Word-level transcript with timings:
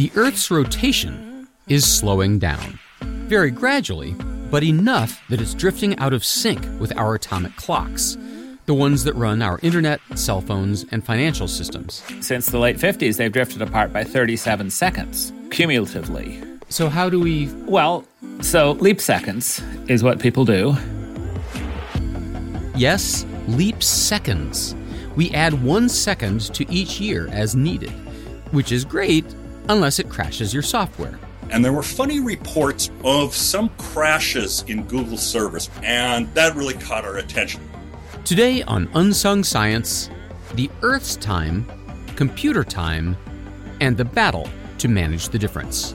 The 0.00 0.10
Earth's 0.14 0.50
rotation 0.50 1.46
is 1.68 1.84
slowing 1.84 2.38
down, 2.38 2.78
very 3.02 3.50
gradually, 3.50 4.14
but 4.50 4.64
enough 4.64 5.22
that 5.28 5.42
it's 5.42 5.52
drifting 5.52 5.94
out 5.98 6.14
of 6.14 6.24
sync 6.24 6.64
with 6.80 6.96
our 6.96 7.16
atomic 7.16 7.54
clocks, 7.56 8.16
the 8.64 8.72
ones 8.72 9.04
that 9.04 9.14
run 9.14 9.42
our 9.42 9.60
internet, 9.62 10.00
cell 10.14 10.40
phones, 10.40 10.86
and 10.90 11.04
financial 11.04 11.46
systems. 11.46 12.02
Since 12.22 12.46
the 12.46 12.58
late 12.58 12.78
50s, 12.78 13.18
they've 13.18 13.30
drifted 13.30 13.60
apart 13.60 13.92
by 13.92 14.02
37 14.02 14.70
seconds, 14.70 15.34
cumulatively. 15.50 16.42
So, 16.70 16.88
how 16.88 17.10
do 17.10 17.20
we. 17.20 17.48
Well, 17.66 18.06
so 18.40 18.72
leap 18.80 19.02
seconds 19.02 19.62
is 19.86 20.02
what 20.02 20.18
people 20.18 20.46
do. 20.46 20.78
Yes, 22.74 23.26
leap 23.48 23.82
seconds. 23.82 24.74
We 25.14 25.30
add 25.32 25.62
one 25.62 25.90
second 25.90 26.40
to 26.54 26.64
each 26.72 27.00
year 27.00 27.28
as 27.32 27.54
needed, 27.54 27.90
which 28.50 28.72
is 28.72 28.86
great 28.86 29.26
unless 29.70 30.00
it 30.00 30.08
crashes 30.10 30.52
your 30.52 30.62
software. 30.62 31.18
And 31.50 31.64
there 31.64 31.72
were 31.72 31.82
funny 31.82 32.20
reports 32.20 32.90
of 33.04 33.34
some 33.34 33.70
crashes 33.78 34.64
in 34.66 34.84
Google 34.84 35.16
servers, 35.16 35.70
and 35.82 36.32
that 36.34 36.54
really 36.54 36.74
caught 36.74 37.04
our 37.04 37.16
attention. 37.16 37.60
Today 38.24 38.62
on 38.62 38.88
Unsung 38.94 39.42
Science, 39.44 40.10
the 40.54 40.70
Earth's 40.82 41.16
time, 41.16 41.66
computer 42.16 42.64
time, 42.64 43.16
and 43.80 43.96
the 43.96 44.04
battle 44.04 44.48
to 44.78 44.88
manage 44.88 45.28
the 45.28 45.38
difference. 45.38 45.94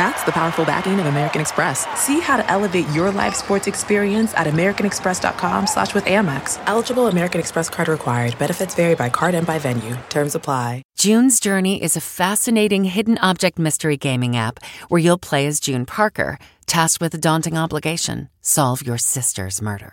That's 0.00 0.24
the 0.24 0.32
powerful 0.32 0.64
backing 0.64 0.98
of 0.98 1.04
American 1.04 1.42
Express. 1.42 1.86
See 1.94 2.20
how 2.20 2.38
to 2.38 2.50
elevate 2.50 2.88
your 2.88 3.10
live 3.10 3.36
sports 3.36 3.66
experience 3.66 4.32
at 4.32 4.46
americanexpress.com 4.46 5.66
slash 5.66 5.92
with 5.92 6.06
Amex. 6.06 6.58
Eligible 6.66 7.08
American 7.08 7.38
Express 7.38 7.68
card 7.68 7.88
required. 7.88 8.38
Benefits 8.38 8.74
vary 8.74 8.94
by 8.94 9.10
card 9.10 9.34
and 9.34 9.46
by 9.46 9.58
venue. 9.58 9.94
Terms 10.08 10.34
apply. 10.34 10.84
June's 10.96 11.38
Journey 11.38 11.82
is 11.82 11.96
a 11.96 12.00
fascinating 12.00 12.84
hidden 12.84 13.18
object 13.18 13.58
mystery 13.58 13.98
gaming 13.98 14.38
app 14.38 14.64
where 14.88 15.02
you'll 15.02 15.18
play 15.18 15.46
as 15.46 15.60
June 15.60 15.84
Parker, 15.84 16.38
tasked 16.64 17.02
with 17.02 17.12
a 17.12 17.18
daunting 17.18 17.58
obligation 17.58 18.30
solve 18.40 18.82
your 18.82 18.96
sister's 18.96 19.60
murder. 19.60 19.92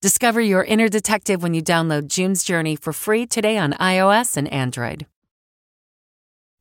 Discover 0.00 0.42
your 0.42 0.62
inner 0.62 0.88
detective 0.88 1.42
when 1.42 1.54
you 1.54 1.60
download 1.60 2.06
June's 2.06 2.44
Journey 2.44 2.76
for 2.76 2.92
free 2.92 3.26
today 3.26 3.58
on 3.58 3.72
iOS 3.72 4.36
and 4.36 4.46
Android. 4.52 5.06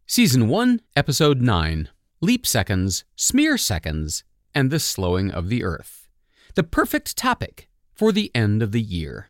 Season 0.08 0.48
1, 0.48 0.82
Episode 0.96 1.40
9 1.40 1.88
Leap 2.20 2.48
Seconds, 2.48 3.06
Smear 3.16 3.60
Seconds, 3.60 4.24
and 4.56 4.72
the 4.72 4.80
Slowing 4.80 5.30
of 5.30 5.50
the 5.50 5.64
Earth. 5.64 6.08
The 6.56 6.64
perfect 6.64 7.16
topic 7.16 7.70
for 7.94 8.12
the 8.12 8.32
end 8.34 8.64
of 8.64 8.72
the 8.72 8.82
year. 8.82 9.30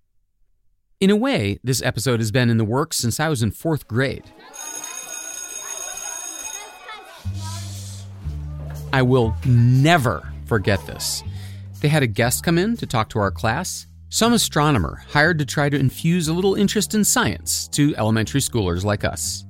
In 1.02 1.10
a 1.10 1.16
way, 1.18 1.60
this 1.62 1.82
episode 1.82 2.22
has 2.22 2.32
been 2.32 2.50
in 2.50 2.58
the 2.58 2.64
works 2.64 2.96
since 2.96 3.20
I 3.20 3.28
was 3.28 3.44
in 3.44 3.52
fourth 3.52 3.90
grade. 3.90 4.24
I 8.94 9.02
will 9.02 9.36
never 9.46 10.32
forget 10.46 10.86
this. 10.88 11.24
They 11.82 11.90
had 11.90 12.04
a 12.04 12.08
guest 12.08 12.46
come 12.46 12.58
in 12.58 12.78
to 12.78 12.86
talk 12.86 13.10
to 13.10 13.20
our 13.20 13.32
class, 13.32 13.86
some 14.10 14.34
astronomer 14.34 15.04
hired 15.10 15.38
to 15.40 15.46
try 15.46 15.70
to 15.70 15.78
infuse 15.78 16.28
a 16.28 16.34
little 16.34 16.56
interest 16.56 16.96
in 16.96 17.04
science 17.04 17.68
to 17.70 17.96
elementary 17.98 18.40
schoolers 18.40 18.84
like 18.86 19.04
us. 19.04 19.46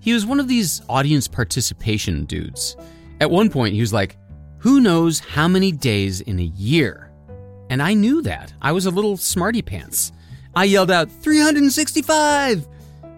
He 0.00 0.12
was 0.12 0.26
one 0.26 0.40
of 0.40 0.48
these 0.48 0.82
audience 0.88 1.28
participation 1.28 2.24
dudes. 2.26 2.76
At 3.20 3.30
one 3.30 3.48
point, 3.48 3.74
he 3.74 3.80
was 3.80 3.92
like, 3.92 4.18
Who 4.58 4.80
knows 4.80 5.20
how 5.20 5.48
many 5.48 5.72
days 5.72 6.20
in 6.20 6.38
a 6.40 6.42
year? 6.42 7.10
And 7.70 7.82
I 7.82 7.94
knew 7.94 8.20
that. 8.22 8.52
I 8.60 8.72
was 8.72 8.84
a 8.86 8.90
little 8.90 9.16
smarty 9.16 9.62
pants. 9.62 10.12
I 10.54 10.64
yelled 10.64 10.90
out, 10.90 11.10
365! 11.10 12.68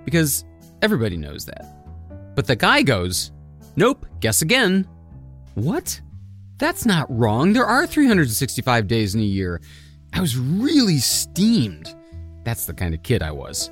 Because 0.05 0.45
everybody 0.83 1.17
knows 1.17 1.47
that. 1.47 2.35
But 2.37 2.47
the 2.47 2.55
guy 2.55 2.83
goes, 2.83 3.33
Nope, 3.77 4.07
guess 4.21 4.43
again. 4.43 4.87
What? 5.55 6.01
That's 6.59 6.87
not 6.87 7.07
wrong. 7.11 7.53
There 7.53 7.67
are 7.67 7.87
365 7.87 8.87
days 8.87 9.15
in 9.15 9.21
a 9.21 9.25
year. 9.25 9.61
I 10.15 10.21
was 10.21 10.39
really 10.39 10.99
steamed. 10.99 11.93
That's 12.45 12.67
the 12.67 12.73
kind 12.73 12.95
of 12.95 13.03
kid 13.03 13.23
I 13.23 13.33
was. 13.33 13.71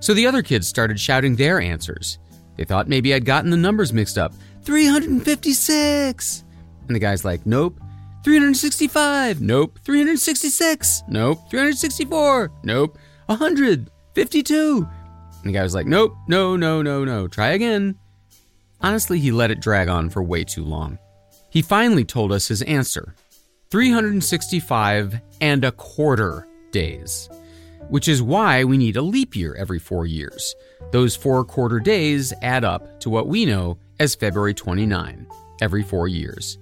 So 0.00 0.14
the 0.14 0.26
other 0.26 0.42
kids 0.42 0.66
started 0.66 0.98
shouting 0.98 1.36
their 1.36 1.60
answers. 1.60 2.18
They 2.56 2.64
thought 2.64 2.88
maybe 2.88 3.12
I'd 3.12 3.26
gotten 3.26 3.50
the 3.50 3.56
numbers 3.56 3.92
mixed 3.92 4.16
up. 4.16 4.32
356! 4.62 6.44
And 6.86 6.96
the 6.96 7.00
guy's 7.00 7.24
like, 7.24 7.44
nope. 7.44 7.78
365! 8.24 9.42
Nope. 9.42 9.78
366! 9.84 11.02
Nope. 11.08 11.38
364! 11.50 12.50
Nope. 12.62 12.98
100! 13.26 13.90
52! 14.14 14.88
And 15.44 15.48
the 15.50 15.52
guy 15.52 15.62
was 15.62 15.74
like, 15.74 15.86
nope, 15.86 16.14
no, 16.28 16.56
no, 16.56 16.80
no, 16.80 17.04
no. 17.04 17.28
Try 17.28 17.48
again. 17.48 17.96
Honestly, 18.80 19.18
he 19.18 19.30
let 19.30 19.50
it 19.50 19.60
drag 19.60 19.88
on 19.88 20.08
for 20.08 20.22
way 20.22 20.44
too 20.44 20.64
long. 20.64 20.98
He 21.50 21.60
finally 21.60 22.04
told 22.04 22.32
us 22.32 22.48
his 22.48 22.62
answer 22.62 23.14
365 23.74 25.20
and 25.40 25.64
a 25.64 25.72
quarter 25.72 26.46
days, 26.70 27.28
which 27.88 28.06
is 28.06 28.22
why 28.22 28.62
we 28.62 28.76
need 28.76 28.96
a 28.96 29.02
leap 29.02 29.34
year 29.34 29.52
every 29.56 29.80
four 29.80 30.06
years. 30.06 30.54
Those 30.92 31.16
four 31.16 31.44
quarter 31.44 31.80
days 31.80 32.32
add 32.40 32.62
up 32.62 33.00
to 33.00 33.10
what 33.10 33.26
we 33.26 33.44
know 33.44 33.76
as 33.98 34.14
February 34.14 34.54
29, 34.54 35.26
every 35.60 35.82
four 35.82 36.06
years. 36.06 36.56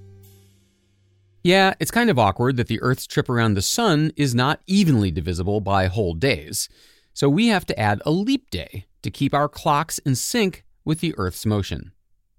Yeah, 1.45 1.75
it's 1.79 1.91
kind 1.91 2.09
of 2.09 2.19
awkward 2.19 2.57
that 2.57 2.69
the 2.69 2.81
Earth's 2.81 3.07
trip 3.07 3.29
around 3.29 3.55
the 3.55 3.61
Sun 3.61 4.13
is 4.17 4.35
not 4.35 4.63
evenly 4.67 5.11
divisible 5.11 5.61
by 5.61 5.89
whole 5.89 6.15
days, 6.15 6.71
so 7.13 7.29
we 7.29 7.49
have 7.49 7.67
to 7.67 7.79
add 7.79 8.01
a 8.07 8.11
leap 8.11 8.49
day 8.49 8.87
to 9.03 9.11
keep 9.11 9.35
our 9.35 9.51
clocks 9.51 9.99
in 9.99 10.15
sync 10.15 10.65
with 10.83 11.01
the 11.01 11.15
Earth's 11.19 11.45
motion. 11.45 11.93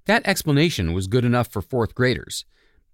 That 0.07 0.25
explanation 0.27 0.93
was 0.93 1.05
good 1.05 1.25
enough 1.25 1.49
for 1.49 1.61
fourth 1.61 1.93
graders 1.93 2.43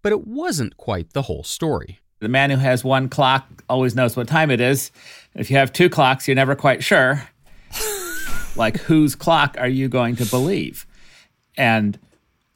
but 0.02 0.12
it 0.12 0.28
wasn't 0.28 0.78
quite 0.78 1.14
the 1.14 1.24
whole 1.24 1.44
story. 1.44 2.00
The 2.20 2.30
man 2.30 2.50
who 2.50 2.58
has 2.58 2.84
one 2.84 3.10
clock 3.10 3.64
always 3.70 3.96
knows 3.96 4.18
what 4.18 4.28
time 4.28 4.52
it 4.52 4.60
is. 4.60 4.92
If 5.36 5.50
you 5.50 5.58
have 5.58 5.72
two 5.72 5.90
clocks, 5.90 6.28
you're 6.28 6.36
never 6.36 6.56
quite 6.56 6.84
sure. 6.84 7.24
like, 8.56 8.78
whose 8.78 9.16
clock 9.16 9.56
are 9.58 9.68
you 9.68 9.88
going 9.88 10.16
to 10.18 10.26
believe? 10.26 10.86
And 11.58 11.98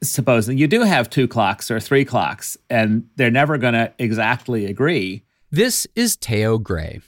supposing 0.01 0.57
you 0.57 0.67
do 0.67 0.81
have 0.81 1.09
two 1.09 1.27
clocks 1.27 1.71
or 1.71 1.79
three 1.79 2.05
clocks, 2.05 2.57
and 2.69 3.07
they're 3.15 3.31
never 3.31 3.57
going 3.57 3.73
to 3.73 3.93
exactly 3.97 4.65
agree. 4.65 5.23
This 5.49 5.87
is 5.95 6.15
Theo 6.15 6.57
Gray. 6.57 7.01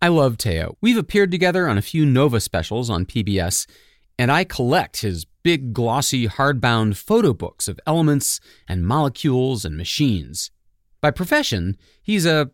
I 0.00 0.08
love 0.08 0.36
Theo. 0.38 0.76
We've 0.80 0.96
appeared 0.96 1.30
together 1.30 1.68
on 1.68 1.76
a 1.76 1.82
few 1.82 2.06
Nova 2.06 2.40
specials 2.40 2.88
on 2.88 3.04
PBS, 3.04 3.66
and 4.20 4.30
I 4.30 4.44
collect 4.44 5.00
his 5.00 5.24
big, 5.24 5.72
glossy, 5.72 6.28
hardbound 6.28 6.98
photo 6.98 7.32
books 7.32 7.68
of 7.68 7.80
elements 7.86 8.38
and 8.68 8.86
molecules 8.86 9.64
and 9.64 9.78
machines. 9.78 10.50
By 11.00 11.10
profession, 11.10 11.78
he's 12.02 12.26
a. 12.26 12.50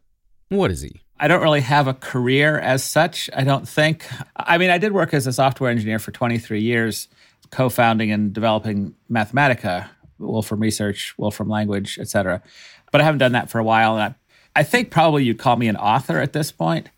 what 0.48 0.70
is 0.70 0.82
he? 0.82 1.00
I 1.18 1.26
don't 1.26 1.42
really 1.42 1.62
have 1.62 1.88
a 1.88 1.94
career 1.94 2.56
as 2.56 2.84
such, 2.84 3.28
I 3.34 3.42
don't 3.42 3.68
think. 3.68 4.06
I 4.36 4.58
mean, 4.58 4.70
I 4.70 4.78
did 4.78 4.92
work 4.92 5.12
as 5.12 5.26
a 5.26 5.32
software 5.32 5.68
engineer 5.68 5.98
for 5.98 6.12
23 6.12 6.60
years, 6.60 7.08
co 7.50 7.68
founding 7.68 8.12
and 8.12 8.32
developing 8.32 8.94
Mathematica, 9.10 9.88
Wolfram 10.20 10.60
Research, 10.60 11.14
Wolfram 11.18 11.48
Language, 11.48 11.98
etc. 11.98 12.42
But 12.92 13.00
I 13.00 13.04
haven't 13.04 13.18
done 13.18 13.32
that 13.32 13.50
for 13.50 13.58
a 13.58 13.64
while. 13.64 13.98
And 13.98 14.14
I, 14.54 14.60
I 14.60 14.62
think 14.62 14.92
probably 14.92 15.24
you'd 15.24 15.40
call 15.40 15.56
me 15.56 15.66
an 15.66 15.76
author 15.76 16.20
at 16.20 16.32
this 16.32 16.52
point 16.52 16.90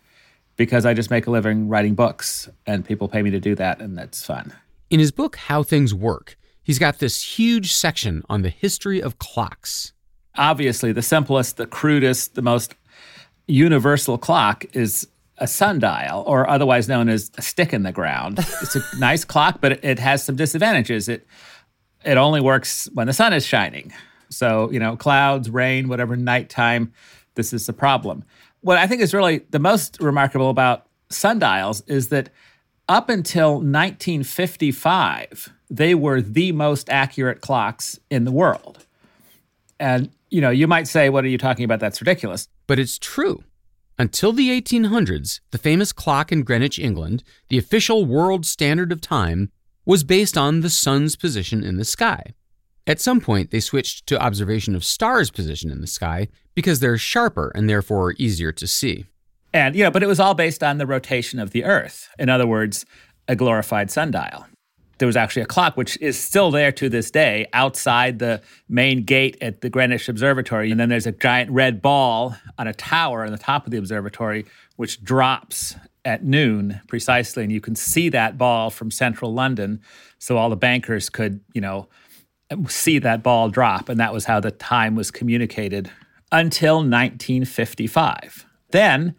because 0.59 0.85
I 0.85 0.93
just 0.93 1.09
make 1.09 1.25
a 1.25 1.31
living 1.31 1.69
writing 1.69 1.95
books 1.95 2.49
and 2.67 2.83
people 2.83 3.07
pay 3.07 3.21
me 3.21 3.31
to 3.31 3.39
do 3.39 3.55
that, 3.55 3.79
and 3.79 3.97
that's 3.97 4.25
fun. 4.25 4.53
In 4.89 4.99
his 4.99 5.09
book, 5.09 5.37
How 5.37 5.63
Things 5.63 5.93
Work, 5.93 6.37
he's 6.61 6.77
got 6.77 6.99
this 6.99 7.37
huge 7.37 7.71
section 7.71 8.23
on 8.27 8.41
the 8.41 8.49
history 8.49 9.01
of 9.01 9.17
clocks. 9.19 9.93
Obviously, 10.35 10.91
the 10.91 11.01
simplest, 11.01 11.55
the 11.55 11.65
crudest, 11.65 12.35
the 12.35 12.41
most 12.41 12.75
universal 13.47 14.17
clock 14.17 14.65
is 14.73 15.07
a 15.37 15.47
sundial, 15.47 16.25
or 16.27 16.49
otherwise 16.49 16.89
known 16.89 17.07
as 17.07 17.31
a 17.37 17.41
stick 17.41 17.73
in 17.73 17.83
the 17.83 17.93
ground. 17.93 18.39
it's 18.61 18.75
a 18.75 18.81
nice 18.99 19.23
clock, 19.23 19.59
but 19.61 19.81
it 19.85 19.97
has 19.97 20.25
some 20.25 20.35
disadvantages. 20.35 21.07
It 21.07 21.25
it 22.03 22.17
only 22.17 22.41
works 22.41 22.89
when 22.93 23.07
the 23.07 23.13
sun 23.13 23.31
is 23.31 23.45
shining. 23.45 23.93
So, 24.29 24.69
you 24.71 24.79
know, 24.79 24.97
clouds, 24.97 25.49
rain, 25.49 25.87
whatever, 25.87 26.17
nighttime, 26.17 26.91
this 27.35 27.53
is 27.53 27.69
a 27.69 27.73
problem. 27.73 28.25
What 28.61 28.77
I 28.77 28.87
think 28.87 29.01
is 29.01 29.13
really 29.13 29.39
the 29.49 29.59
most 29.59 29.97
remarkable 30.01 30.49
about 30.49 30.85
sundials 31.09 31.81
is 31.81 32.09
that 32.09 32.29
up 32.87 33.09
until 33.09 33.53
1955, 33.53 35.53
they 35.69 35.95
were 35.95 36.21
the 36.21 36.51
most 36.51 36.89
accurate 36.89 37.41
clocks 37.41 37.99
in 38.09 38.25
the 38.25 38.31
world. 38.31 38.85
And, 39.79 40.09
you 40.29 40.41
know, 40.41 40.49
you 40.49 40.67
might 40.67 40.87
say, 40.87 41.09
what 41.09 41.23
are 41.23 41.29
you 41.29 41.37
talking 41.37 41.63
about? 41.63 41.79
That's 41.79 42.01
ridiculous. 42.01 42.47
But 42.67 42.79
it's 42.79 42.97
true. 42.97 43.43
Until 43.97 44.31
the 44.31 44.49
1800s, 44.49 45.41
the 45.51 45.57
famous 45.57 45.91
clock 45.91 46.31
in 46.31 46.43
Greenwich, 46.43 46.79
England, 46.79 47.23
the 47.49 47.57
official 47.57 48.05
world 48.05 48.45
standard 48.45 48.91
of 48.91 49.01
time, 49.01 49.51
was 49.85 50.03
based 50.03 50.37
on 50.37 50.61
the 50.61 50.69
sun's 50.69 51.15
position 51.15 51.63
in 51.63 51.77
the 51.77 51.85
sky. 51.85 52.33
At 52.89 52.99
some 52.99 53.21
point, 53.21 53.51
they 53.51 53.59
switched 53.59 54.07
to 54.07 54.19
observation 54.19 54.75
of 54.75 54.83
stars' 54.83 55.29
position 55.29 55.69
in 55.69 55.79
the 55.79 55.85
sky 55.85 56.27
because 56.55 56.79
they're 56.79 56.97
sharper 56.97 57.51
and 57.53 57.69
therefore 57.69 58.15
easier 58.17 58.51
to 58.53 58.65
see. 58.65 59.05
And, 59.53 59.75
you 59.75 59.83
know, 59.83 59.91
but 59.91 60.01
it 60.01 60.07
was 60.07 60.19
all 60.19 60.33
based 60.33 60.63
on 60.63 60.79
the 60.79 60.87
rotation 60.87 61.37
of 61.39 61.51
the 61.51 61.65
Earth. 61.65 62.09
In 62.17 62.29
other 62.29 62.47
words, 62.47 62.87
a 63.27 63.35
glorified 63.35 63.91
sundial. 63.91 64.47
There 64.97 65.05
was 65.05 65.15
actually 65.15 65.43
a 65.43 65.45
clock, 65.45 65.77
which 65.77 66.01
is 66.01 66.17
still 66.17 66.49
there 66.49 66.71
to 66.71 66.89
this 66.89 67.11
day 67.11 67.45
outside 67.53 68.17
the 68.17 68.41
main 68.67 69.03
gate 69.03 69.37
at 69.39 69.61
the 69.61 69.69
Greenwich 69.69 70.09
Observatory. 70.09 70.71
And 70.71 70.79
then 70.79 70.89
there's 70.89 71.05
a 71.05 71.11
giant 71.11 71.51
red 71.51 71.83
ball 71.83 72.35
on 72.57 72.67
a 72.67 72.73
tower 72.73 73.23
on 73.23 73.31
the 73.31 73.37
top 73.37 73.65
of 73.65 73.71
the 73.71 73.77
observatory, 73.77 74.47
which 74.77 75.03
drops 75.03 75.75
at 76.05 76.23
noon 76.23 76.81
precisely, 76.87 77.43
and 77.43 77.51
you 77.51 77.61
can 77.61 77.75
see 77.75 78.09
that 78.09 78.35
ball 78.35 78.71
from 78.71 78.89
central 78.89 79.31
London. 79.31 79.79
So 80.17 80.37
all 80.37 80.49
the 80.49 80.55
bankers 80.55 81.07
could, 81.09 81.39
you 81.53 81.61
know, 81.61 81.87
see 82.67 82.99
that 82.99 83.23
ball 83.23 83.49
drop, 83.49 83.89
and 83.89 83.99
that 83.99 84.13
was 84.13 84.25
how 84.25 84.39
the 84.39 84.51
time 84.51 84.95
was 84.95 85.11
communicated 85.11 85.91
until 86.31 86.77
1955. 86.77 88.45
Then 88.71 89.15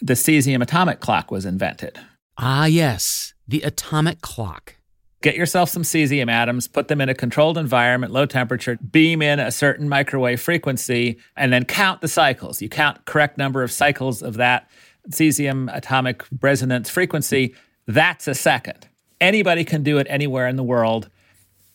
the 0.00 0.14
cesium 0.14 0.62
atomic 0.62 1.00
clock 1.00 1.30
was 1.30 1.44
invented. 1.44 1.98
Ah, 2.38 2.66
yes, 2.66 3.34
the 3.46 3.62
atomic 3.62 4.20
clock. 4.20 4.76
Get 5.22 5.36
yourself 5.36 5.70
some 5.70 5.84
cesium 5.84 6.30
atoms, 6.30 6.68
put 6.68 6.88
them 6.88 7.00
in 7.00 7.08
a 7.08 7.14
controlled 7.14 7.56
environment, 7.56 8.12
low 8.12 8.26
temperature, 8.26 8.76
beam 8.76 9.22
in 9.22 9.40
a 9.40 9.50
certain 9.50 9.88
microwave 9.88 10.40
frequency, 10.40 11.18
and 11.36 11.52
then 11.52 11.64
count 11.64 12.02
the 12.02 12.08
cycles. 12.08 12.60
You 12.60 12.68
count 12.68 13.06
correct 13.06 13.38
number 13.38 13.62
of 13.62 13.72
cycles 13.72 14.22
of 14.22 14.34
that 14.34 14.68
cesium 15.10 15.74
atomic 15.74 16.24
resonance 16.42 16.90
frequency, 16.90 17.54
that's 17.86 18.28
a 18.28 18.34
second. 18.34 18.88
Anybody 19.20 19.64
can 19.64 19.82
do 19.82 19.98
it 19.98 20.06
anywhere 20.10 20.46
in 20.46 20.56
the 20.56 20.62
world. 20.62 21.08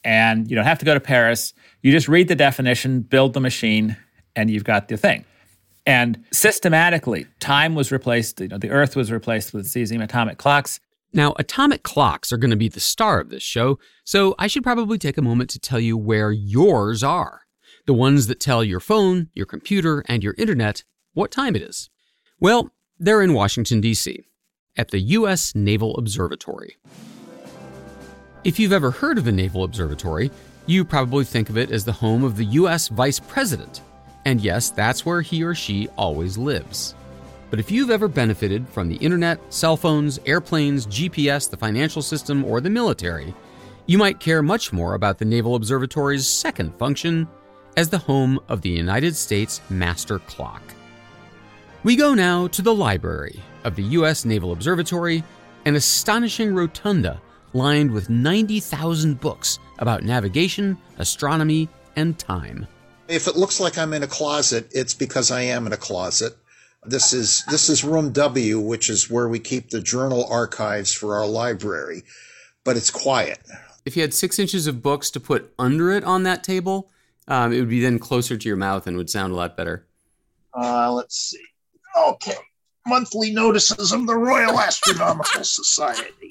And 0.03 0.49
you 0.49 0.55
don't 0.55 0.65
have 0.65 0.79
to 0.79 0.85
go 0.85 0.93
to 0.93 0.99
Paris. 0.99 1.53
You 1.81 1.91
just 1.91 2.07
read 2.07 2.27
the 2.27 2.35
definition, 2.35 3.01
build 3.01 3.33
the 3.33 3.39
machine, 3.39 3.97
and 4.35 4.49
you've 4.49 4.63
got 4.63 4.87
the 4.87 4.97
thing. 4.97 5.25
And 5.85 6.23
systematically, 6.31 7.25
time 7.39 7.75
was 7.75 7.91
replaced, 7.91 8.39
you 8.39 8.47
know, 8.47 8.57
the 8.57 8.69
Earth 8.69 8.95
was 8.95 9.11
replaced 9.11 9.53
with 9.53 9.65
cesium 9.65 10.03
atomic 10.03 10.37
clocks. 10.37 10.79
Now, 11.13 11.33
atomic 11.37 11.83
clocks 11.83 12.31
are 12.31 12.37
going 12.37 12.51
to 12.51 12.57
be 12.57 12.69
the 12.69 12.79
star 12.79 13.19
of 13.19 13.29
this 13.29 13.41
show, 13.41 13.79
so 14.03 14.35
I 14.37 14.47
should 14.47 14.63
probably 14.63 14.99
take 14.99 15.17
a 15.17 15.23
moment 15.23 15.49
to 15.51 15.59
tell 15.59 15.79
you 15.79 15.97
where 15.97 16.31
yours 16.31 17.03
are. 17.03 17.41
The 17.87 17.93
ones 17.93 18.27
that 18.27 18.39
tell 18.39 18.63
your 18.63 18.79
phone, 18.79 19.29
your 19.33 19.47
computer, 19.47 20.03
and 20.07 20.23
your 20.23 20.35
internet 20.37 20.83
what 21.13 21.31
time 21.31 21.55
it 21.55 21.63
is. 21.63 21.89
Well, 22.39 22.71
they're 22.99 23.23
in 23.23 23.33
Washington, 23.33 23.81
D.C., 23.81 24.25
at 24.77 24.89
the 24.89 24.99
U.S. 24.99 25.55
Naval 25.55 25.95
Observatory. 25.97 26.77
If 28.45 28.57
you've 28.57 28.71
ever 28.71 28.91
heard 28.91 29.17
of 29.17 29.25
the 29.25 29.33
Naval 29.33 29.65
Observatory, 29.65 30.31
you 30.65 30.85
probably 30.85 31.25
think 31.25 31.49
of 31.49 31.57
it 31.57 31.71
as 31.71 31.83
the 31.83 31.91
home 31.91 32.23
of 32.23 32.37
the 32.37 32.45
U.S. 32.45 32.87
Vice 32.87 33.19
President. 33.19 33.81
And 34.23 34.39
yes, 34.39 34.69
that's 34.69 35.05
where 35.05 35.19
he 35.19 35.43
or 35.43 35.53
she 35.53 35.89
always 35.97 36.37
lives. 36.37 36.95
But 37.49 37.59
if 37.59 37.69
you've 37.69 37.89
ever 37.89 38.07
benefited 38.07 38.69
from 38.69 38.87
the 38.87 38.95
internet, 38.95 39.41
cell 39.53 39.75
phones, 39.75 40.21
airplanes, 40.25 40.87
GPS, 40.87 41.49
the 41.49 41.57
financial 41.57 42.01
system, 42.01 42.45
or 42.45 42.61
the 42.61 42.69
military, 42.69 43.33
you 43.87 43.97
might 43.97 44.21
care 44.21 44.41
much 44.41 44.71
more 44.71 44.93
about 44.93 45.17
the 45.17 45.25
Naval 45.25 45.55
Observatory's 45.55 46.25
second 46.25 46.73
function 46.79 47.27
as 47.75 47.89
the 47.89 47.97
home 47.97 48.39
of 48.47 48.61
the 48.61 48.69
United 48.69 49.17
States 49.17 49.59
Master 49.69 50.19
Clock. 50.19 50.61
We 51.83 51.97
go 51.97 52.13
now 52.13 52.47
to 52.47 52.61
the 52.61 52.73
library 52.73 53.41
of 53.65 53.75
the 53.75 53.83
U.S. 53.83 54.23
Naval 54.23 54.53
Observatory, 54.53 55.25
an 55.65 55.75
astonishing 55.75 56.53
rotunda 56.53 57.19
lined 57.53 57.91
with 57.91 58.09
90,000 58.09 59.19
books 59.19 59.59
about 59.79 60.03
navigation, 60.03 60.77
astronomy, 60.97 61.69
and 61.95 62.17
time. 62.17 62.67
If 63.07 63.27
it 63.27 63.35
looks 63.35 63.59
like 63.59 63.77
I'm 63.77 63.93
in 63.93 64.03
a 64.03 64.07
closet, 64.07 64.69
it's 64.71 64.93
because 64.93 65.31
I 65.31 65.41
am 65.41 65.65
in 65.65 65.73
a 65.73 65.77
closet. 65.77 66.37
This 66.83 67.11
is 67.11 67.43
this 67.49 67.67
is 67.69 67.83
room 67.83 68.11
W, 68.13 68.59
which 68.59 68.89
is 68.89 69.09
where 69.09 69.27
we 69.27 69.39
keep 69.39 69.69
the 69.69 69.81
journal 69.81 70.25
archives 70.29 70.93
for 70.93 71.17
our 71.17 71.27
library, 71.27 72.03
but 72.63 72.77
it's 72.77 72.89
quiet. 72.89 73.39
If 73.83 73.97
you 73.97 74.01
had 74.01 74.13
six 74.13 74.39
inches 74.39 74.67
of 74.67 74.81
books 74.81 75.09
to 75.11 75.19
put 75.19 75.53
under 75.59 75.91
it 75.91 76.03
on 76.03 76.23
that 76.23 76.43
table, 76.43 76.89
um, 77.27 77.51
it 77.51 77.59
would 77.59 77.69
be 77.69 77.81
then 77.81 77.99
closer 77.99 78.37
to 78.37 78.47
your 78.47 78.57
mouth 78.57 78.87
and 78.87 78.95
would 78.95 79.09
sound 79.09 79.33
a 79.33 79.35
lot 79.35 79.57
better. 79.57 79.85
Uh, 80.53 80.91
let's 80.91 81.19
see. 81.19 81.43
Okay. 81.97 82.35
Monthly 82.87 83.31
notices 83.31 83.91
of 83.91 84.07
the 84.07 84.15
Royal 84.15 84.59
Astronomical 84.59 85.43
Society. 85.43 86.29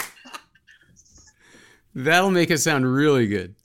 That'll 1.99 2.31
make 2.31 2.49
it 2.49 2.59
sound 2.59 2.87
really 2.87 3.27
good. 3.27 3.57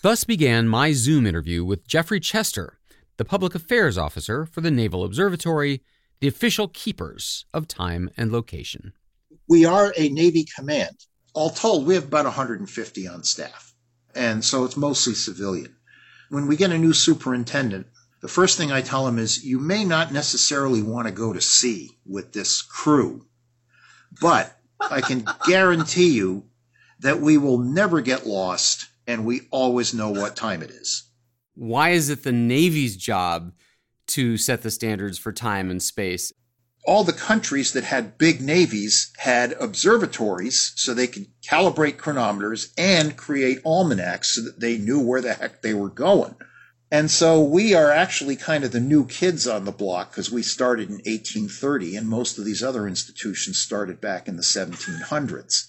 Thus 0.00 0.24
began 0.24 0.68
my 0.68 0.92
Zoom 0.92 1.26
interview 1.26 1.66
with 1.66 1.86
Jeffrey 1.86 2.18
Chester, 2.18 2.78
the 3.18 3.26
public 3.26 3.54
affairs 3.54 3.98
officer 3.98 4.46
for 4.46 4.62
the 4.62 4.70
Naval 4.70 5.04
Observatory, 5.04 5.82
the 6.20 6.26
official 6.26 6.68
keepers 6.68 7.44
of 7.52 7.68
time 7.68 8.08
and 8.16 8.32
location. 8.32 8.94
We 9.50 9.66
are 9.66 9.92
a 9.98 10.08
Navy 10.08 10.46
command. 10.56 10.96
All 11.34 11.50
told, 11.50 11.86
we 11.86 11.94
have 11.94 12.04
about 12.04 12.24
150 12.24 13.06
on 13.06 13.22
staff. 13.22 13.74
And 14.14 14.42
so 14.42 14.64
it's 14.64 14.78
mostly 14.78 15.12
civilian. 15.12 15.76
When 16.30 16.46
we 16.46 16.56
get 16.56 16.72
a 16.72 16.78
new 16.78 16.94
superintendent, 16.94 17.88
the 18.22 18.28
first 18.28 18.56
thing 18.56 18.72
I 18.72 18.80
tell 18.80 19.06
him 19.06 19.18
is 19.18 19.44
you 19.44 19.58
may 19.58 19.84
not 19.84 20.10
necessarily 20.10 20.80
want 20.80 21.06
to 21.06 21.12
go 21.12 21.34
to 21.34 21.40
sea 21.42 21.98
with 22.06 22.32
this 22.32 22.62
crew, 22.62 23.26
but 24.22 24.58
I 24.80 25.02
can 25.02 25.26
guarantee 25.46 26.14
you 26.14 26.44
that 27.04 27.20
we 27.20 27.36
will 27.36 27.58
never 27.58 28.00
get 28.00 28.26
lost 28.26 28.86
and 29.06 29.26
we 29.26 29.42
always 29.50 29.92
know 29.92 30.08
what 30.08 30.34
time 30.34 30.62
it 30.62 30.70
is. 30.70 31.04
Why 31.54 31.90
is 31.90 32.08
it 32.08 32.24
the 32.24 32.32
Navy's 32.32 32.96
job 32.96 33.52
to 34.08 34.38
set 34.38 34.62
the 34.62 34.70
standards 34.70 35.18
for 35.18 35.30
time 35.30 35.70
and 35.70 35.82
space? 35.82 36.32
All 36.86 37.04
the 37.04 37.12
countries 37.12 37.72
that 37.74 37.84
had 37.84 38.16
big 38.16 38.40
navies 38.40 39.12
had 39.18 39.52
observatories 39.60 40.72
so 40.76 40.94
they 40.94 41.06
could 41.06 41.26
calibrate 41.42 41.98
chronometers 41.98 42.72
and 42.78 43.18
create 43.18 43.60
almanacs 43.66 44.34
so 44.36 44.42
that 44.42 44.60
they 44.60 44.78
knew 44.78 44.98
where 44.98 45.20
the 45.20 45.34
heck 45.34 45.60
they 45.60 45.74
were 45.74 45.90
going. 45.90 46.34
And 46.90 47.10
so 47.10 47.42
we 47.42 47.74
are 47.74 47.90
actually 47.90 48.36
kind 48.36 48.64
of 48.64 48.72
the 48.72 48.80
new 48.80 49.04
kids 49.06 49.46
on 49.46 49.66
the 49.66 49.72
block 49.72 50.10
because 50.10 50.30
we 50.30 50.42
started 50.42 50.88
in 50.88 50.96
1830 50.96 51.96
and 51.96 52.08
most 52.08 52.38
of 52.38 52.46
these 52.46 52.62
other 52.62 52.88
institutions 52.88 53.58
started 53.58 54.00
back 54.00 54.26
in 54.26 54.36
the 54.36 54.42
1700s. 54.42 55.66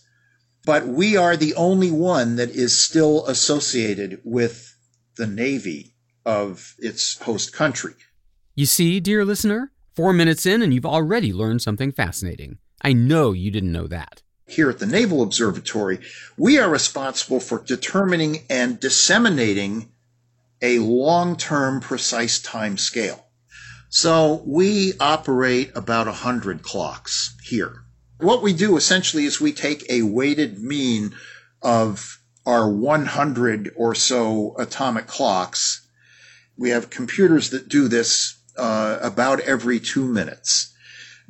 But 0.65 0.87
we 0.87 1.15
are 1.15 1.37
the 1.37 1.53
only 1.53 1.91
one 1.91 2.37
that 2.37 2.49
is 2.49 2.77
still 2.77 3.25
associated 3.27 4.21
with 4.23 4.75
the 5.15 5.27
Navy 5.27 5.93
of 6.25 6.73
its 6.79 7.19
host 7.19 7.53
country. 7.53 7.93
You 8.55 8.65
see, 8.65 8.99
dear 8.99 9.23
listener, 9.23 9.71
four 9.95 10.11
minutes 10.11 10.45
in 10.45 10.61
and 10.61 10.73
you've 10.73 10.85
already 10.85 11.31
learned 11.31 11.61
something 11.61 11.91
fascinating. 11.91 12.57
I 12.81 12.93
know 12.93 13.31
you 13.31 13.51
didn't 13.51 13.71
know 13.71 13.87
that. 13.87 14.23
Here 14.47 14.69
at 14.69 14.79
the 14.79 14.85
Naval 14.85 15.21
Observatory, 15.21 15.99
we 16.37 16.57
are 16.59 16.69
responsible 16.69 17.39
for 17.39 17.63
determining 17.63 18.43
and 18.49 18.79
disseminating 18.79 19.91
a 20.61 20.79
long-term 20.79 21.81
precise 21.81 22.39
time 22.39 22.77
scale. 22.77 23.27
So 23.89 24.43
we 24.45 24.93
operate 24.99 25.71
about 25.75 26.07
100 26.07 26.63
clocks 26.63 27.35
here. 27.43 27.84
What 28.17 28.41
we 28.41 28.53
do 28.53 28.77
essentially 28.77 29.25
is 29.25 29.41
we 29.41 29.51
take 29.51 29.85
a 29.89 30.03
weighted 30.03 30.59
mean 30.59 31.13
of 31.61 32.19
our 32.45 32.69
100 32.69 33.73
or 33.75 33.93
so 33.93 34.55
atomic 34.57 35.07
clocks. 35.07 35.85
We 36.57 36.69
have 36.69 36.89
computers 36.89 37.49
that 37.49 37.67
do 37.67 37.87
this 37.87 38.37
uh, 38.57 38.99
about 39.01 39.41
every 39.41 39.79
two 39.79 40.05
minutes. 40.05 40.73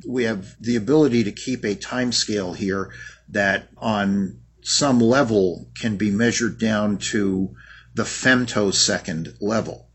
We 0.06 0.24
have 0.24 0.54
the 0.60 0.76
ability 0.76 1.24
to 1.24 1.32
keep 1.32 1.64
a 1.64 1.74
time 1.74 2.12
scale 2.12 2.52
here 2.52 2.92
that 3.30 3.68
on 3.78 4.40
some 4.62 5.00
level 5.00 5.68
can 5.74 5.96
be 5.96 6.10
measured 6.10 6.58
down 6.58 6.98
to 6.98 7.54
the 7.94 8.04
femtosecond 8.04 9.36
level. 9.40 9.88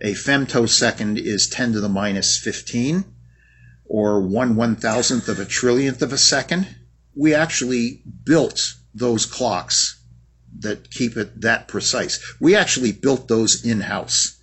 A 0.00 0.14
femtosecond 0.14 1.18
is 1.18 1.48
10 1.48 1.74
to 1.74 1.80
the 1.80 1.88
minus 1.88 2.38
15, 2.38 3.04
or 3.92 4.22
one 4.22 4.56
one 4.56 4.74
thousandth 4.74 5.28
of 5.28 5.38
a 5.38 5.44
trillionth 5.44 6.00
of 6.00 6.14
a 6.14 6.18
second. 6.18 6.66
We 7.14 7.34
actually 7.34 8.00
built 8.24 8.74
those 8.94 9.26
clocks 9.26 10.02
that 10.60 10.90
keep 10.90 11.18
it 11.18 11.42
that 11.42 11.68
precise. 11.68 12.18
We 12.40 12.56
actually 12.56 12.92
built 12.92 13.28
those 13.28 13.66
in 13.66 13.82
house 13.82 14.40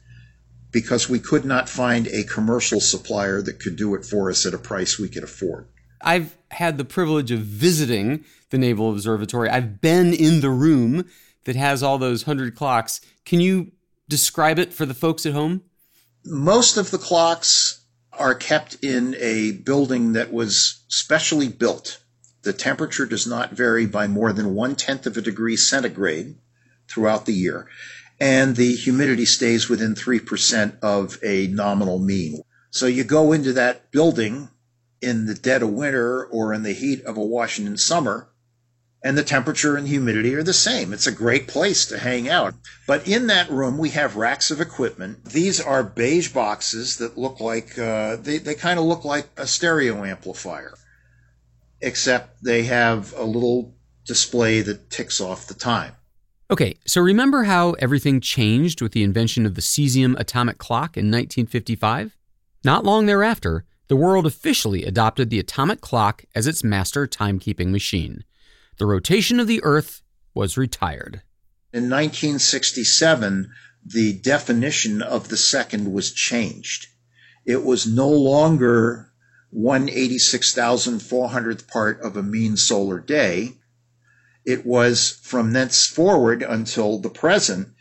because 0.71 1.09
we 1.09 1.17
could 1.17 1.45
not 1.45 1.67
find 1.67 2.05
a 2.07 2.23
commercial 2.25 2.79
supplier 2.79 3.41
that 3.41 3.59
could 3.59 3.75
do 3.75 3.95
it 3.95 4.05
for 4.05 4.29
us 4.29 4.45
at 4.45 4.53
a 4.53 4.59
price 4.59 4.99
we 4.99 5.09
could 5.09 5.23
afford. 5.23 5.67
I've 5.99 6.37
had 6.51 6.77
the 6.77 6.85
privilege 6.85 7.31
of 7.31 7.39
visiting 7.39 8.23
the 8.51 8.59
Naval 8.59 8.91
Observatory. 8.91 9.49
I've 9.49 9.81
been 9.81 10.13
in 10.13 10.41
the 10.41 10.51
room 10.51 11.05
that 11.45 11.55
has 11.55 11.81
all 11.81 11.97
those 11.97 12.27
100 12.27 12.55
clocks. 12.55 13.01
Can 13.25 13.39
you 13.39 13.71
describe 14.07 14.59
it 14.59 14.73
for 14.73 14.85
the 14.85 14.93
folks 14.93 15.25
at 15.25 15.33
home? 15.33 15.63
Most 16.23 16.77
of 16.77 16.91
the 16.91 16.99
clocks 16.99 17.78
are 18.19 18.35
kept 18.35 18.75
in 18.83 19.15
a 19.17 19.51
building 19.51 20.13
that 20.13 20.31
was 20.31 20.83
specially 20.87 21.47
built. 21.47 21.99
The 22.43 22.53
temperature 22.53 23.05
does 23.05 23.25
not 23.25 23.51
vary 23.51 23.85
by 23.85 24.07
more 24.07 24.33
than 24.33 24.53
one 24.53 24.75
tenth 24.75 25.07
of 25.07 25.17
a 25.17 25.21
degree 25.21 25.57
centigrade 25.57 26.35
throughout 26.87 27.25
the 27.25 27.33
year, 27.33 27.67
and 28.19 28.55
the 28.55 28.75
humidity 28.75 29.25
stays 29.25 29.69
within 29.69 29.95
3% 29.95 30.79
of 30.81 31.17
a 31.23 31.47
nominal 31.47 31.99
mean. 31.99 32.41
So 32.71 32.85
you 32.85 33.03
go 33.03 33.31
into 33.31 33.53
that 33.53 33.91
building 33.91 34.49
in 35.01 35.25
the 35.25 35.35
dead 35.35 35.63
of 35.63 35.69
winter 35.69 36.25
or 36.25 36.53
in 36.53 36.63
the 36.63 36.73
heat 36.73 37.03
of 37.05 37.17
a 37.17 37.23
Washington 37.23 37.77
summer, 37.77 38.28
and 39.01 39.17
the 39.17 39.23
temperature 39.23 39.77
and 39.77 39.87
humidity 39.87 40.35
are 40.35 40.43
the 40.43 40.53
same. 40.53 40.91
It's 40.91 41.07
a 41.07 41.11
great 41.11 41.47
place 41.47 41.85
to 41.87 41.97
hang 41.97 42.27
out. 42.27 42.53
But 42.85 43.07
in 43.07 43.27
that 43.27 43.49
room, 43.49 43.77
we 43.77 43.89
have 43.89 44.17
racks 44.17 44.51
of 44.51 44.59
equipment. 44.59 45.25
These 45.25 45.61
are 45.61 45.83
beige 45.83 46.33
boxes 46.33 46.97
that 46.97 47.17
look 47.17 47.39
like, 47.39 47.77
uh, 47.79 48.17
they, 48.17 48.39
they 48.39 48.55
kind 48.55 48.77
of 48.77 48.85
look 48.85 49.05
like 49.05 49.27
a 49.37 49.47
stereo 49.47 50.03
amplifier, 50.03 50.73
except 51.81 52.43
they 52.43 52.63
have 52.63 53.13
a 53.15 53.23
little 53.23 53.73
display 54.05 54.61
that 54.61 54.89
ticks 54.89 55.21
off 55.21 55.47
the 55.47 55.53
time. 55.53 55.93
Okay, 56.51 56.77
so 56.85 56.99
remember 56.99 57.43
how 57.43 57.73
everything 57.73 58.19
changed 58.19 58.81
with 58.81 58.91
the 58.91 59.03
invention 59.03 59.45
of 59.45 59.53
the 59.55 59.61
cesium 59.61 60.19
atomic 60.19 60.57
clock 60.57 60.97
in 60.97 61.05
1955? 61.05 62.17
Not 62.65 62.83
long 62.83 63.05
thereafter, 63.05 63.65
the 63.87 63.95
world 63.95 64.25
officially 64.25 64.83
adopted 64.83 65.29
the 65.29 65.39
atomic 65.39 65.79
clock 65.79 66.25
as 66.35 66.47
its 66.47 66.63
master 66.63 67.07
timekeeping 67.07 67.69
machine. 67.69 68.23
The 68.79 68.85
rotation 68.85 69.39
of 69.41 69.47
the 69.47 69.61
Earth 69.63 70.01
was 70.33 70.55
retired. 70.55 71.21
In 71.73 71.89
1967, 71.89 73.51
the 73.85 74.13
definition 74.13 75.01
of 75.01 75.27
the 75.27 75.35
second 75.35 75.91
was 75.91 76.13
changed. 76.13 76.87
It 77.45 77.65
was 77.65 77.85
no 77.85 78.07
longer 78.07 79.11
186,400th 79.53 81.67
part 81.67 81.99
of 81.99 82.15
a 82.15 82.23
mean 82.23 82.55
solar 82.55 83.01
day. 83.01 83.57
It 84.45 84.65
was 84.65 85.19
from 85.23 85.51
thenceforward 85.51 86.41
until 86.41 86.99
the 86.99 87.09
present 87.09 87.73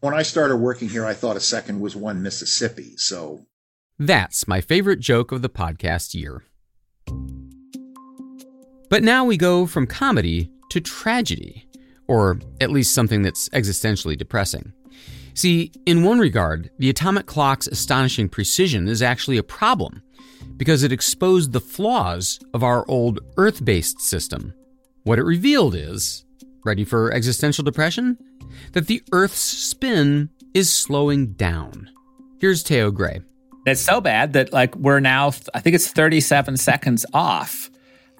When 0.00 0.14
I 0.14 0.22
started 0.22 0.56
working 0.56 0.88
here, 0.88 1.06
I 1.06 1.14
thought 1.14 1.36
a 1.36 1.40
second 1.40 1.80
was 1.80 1.96
one 1.96 2.22
Mississippi, 2.22 2.96
so. 2.96 3.46
That's 3.98 4.46
my 4.46 4.60
favorite 4.60 5.00
joke 5.00 5.32
of 5.32 5.40
the 5.40 5.48
podcast 5.48 6.14
year. 6.14 6.44
But 8.90 9.02
now 9.02 9.24
we 9.24 9.36
go 9.36 9.66
from 9.66 9.86
comedy 9.86 10.50
to 10.70 10.80
tragedy, 10.80 11.66
or 12.06 12.38
at 12.60 12.70
least 12.70 12.94
something 12.94 13.22
that's 13.22 13.48
existentially 13.50 14.16
depressing. 14.16 14.72
See, 15.34 15.72
in 15.86 16.04
one 16.04 16.18
regard, 16.18 16.70
the 16.78 16.90
atomic 16.90 17.26
clock's 17.26 17.66
astonishing 17.66 18.28
precision 18.28 18.86
is 18.86 19.02
actually 19.02 19.36
a 19.36 19.42
problem 19.42 20.02
because 20.56 20.82
it 20.82 20.92
exposed 20.92 21.52
the 21.52 21.60
flaws 21.60 22.38
of 22.52 22.62
our 22.62 22.84
old 22.88 23.20
Earth 23.36 23.64
based 23.64 24.00
system. 24.00 24.54
What 25.02 25.18
it 25.18 25.24
revealed 25.24 25.74
is 25.74 26.23
ready 26.64 26.84
for 26.84 27.12
existential 27.12 27.64
depression? 27.64 28.18
That 28.72 28.86
the 28.86 29.02
Earth's 29.12 29.38
spin 29.38 30.30
is 30.54 30.70
slowing 30.70 31.32
down. 31.32 31.90
Here's 32.40 32.62
Theo 32.62 32.90
Gray. 32.90 33.20
It's 33.66 33.80
so 33.80 34.00
bad 34.00 34.34
that 34.34 34.52
like 34.52 34.74
we're 34.76 35.00
now 35.00 35.28
I 35.54 35.60
think 35.60 35.74
it's 35.74 35.88
37 35.88 36.56
seconds 36.56 37.06
off 37.14 37.70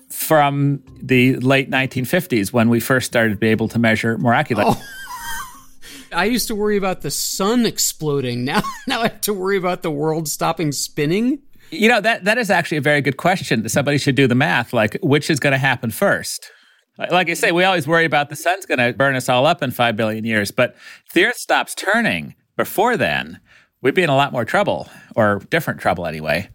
from 0.08 0.82
the 1.02 1.36
late 1.36 1.70
1950s 1.70 2.52
when 2.52 2.68
we 2.68 2.80
first 2.80 3.06
started 3.06 3.30
to 3.30 3.36
be 3.36 3.48
able 3.48 3.68
to 3.68 3.78
measure 3.78 4.16
more 4.18 4.32
accurately. 4.32 4.74
Oh. 4.74 4.82
I 6.12 6.26
used 6.26 6.46
to 6.48 6.54
worry 6.54 6.76
about 6.76 7.02
the 7.02 7.10
sun 7.10 7.66
exploding. 7.66 8.44
Now 8.44 8.62
now 8.86 9.00
I 9.00 9.08
have 9.08 9.20
to 9.22 9.34
worry 9.34 9.56
about 9.56 9.82
the 9.82 9.90
world 9.90 10.28
stopping 10.28 10.72
spinning. 10.72 11.40
You 11.70 11.88
know, 11.88 12.00
that 12.00 12.24
that 12.24 12.38
is 12.38 12.50
actually 12.50 12.78
a 12.78 12.82
very 12.82 13.00
good 13.00 13.16
question. 13.16 13.62
That 13.62 13.70
Somebody 13.70 13.98
should 13.98 14.14
do 14.14 14.26
the 14.26 14.34
math 14.34 14.72
like 14.72 14.96
which 15.02 15.28
is 15.28 15.40
going 15.40 15.52
to 15.52 15.58
happen 15.58 15.90
first. 15.90 16.50
Like 16.98 17.28
I 17.28 17.34
say, 17.34 17.50
we 17.50 17.64
always 17.64 17.88
worry 17.88 18.04
about 18.04 18.28
the 18.28 18.36
sun's 18.36 18.66
going 18.66 18.78
to 18.78 18.92
burn 18.96 19.16
us 19.16 19.28
all 19.28 19.46
up 19.46 19.62
in 19.62 19.72
5 19.72 19.96
billion 19.96 20.24
years, 20.24 20.50
but 20.50 20.76
if 21.06 21.12
the 21.12 21.24
earth 21.24 21.36
stops 21.36 21.74
turning 21.74 22.34
before 22.56 22.96
then, 22.96 23.40
we'd 23.80 23.94
be 23.94 24.02
in 24.02 24.10
a 24.10 24.16
lot 24.16 24.32
more 24.32 24.44
trouble 24.44 24.88
or 25.16 25.40
different 25.50 25.80
trouble 25.80 26.06
anyway. 26.06 26.48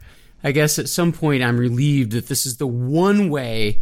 I 0.43 0.51
guess 0.53 0.79
at 0.79 0.87
some 0.87 1.11
point 1.11 1.43
I'm 1.43 1.57
relieved 1.57 2.13
that 2.13 2.27
this 2.27 2.45
is 2.45 2.57
the 2.57 2.67
one 2.67 3.29
way 3.29 3.81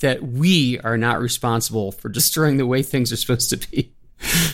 that 0.00 0.22
we 0.22 0.78
are 0.80 0.98
not 0.98 1.20
responsible 1.20 1.92
for 1.92 2.08
destroying 2.08 2.56
the 2.56 2.66
way 2.66 2.82
things 2.82 3.12
are 3.12 3.16
supposed 3.16 3.50
to 3.50 3.56
be. 3.70 3.92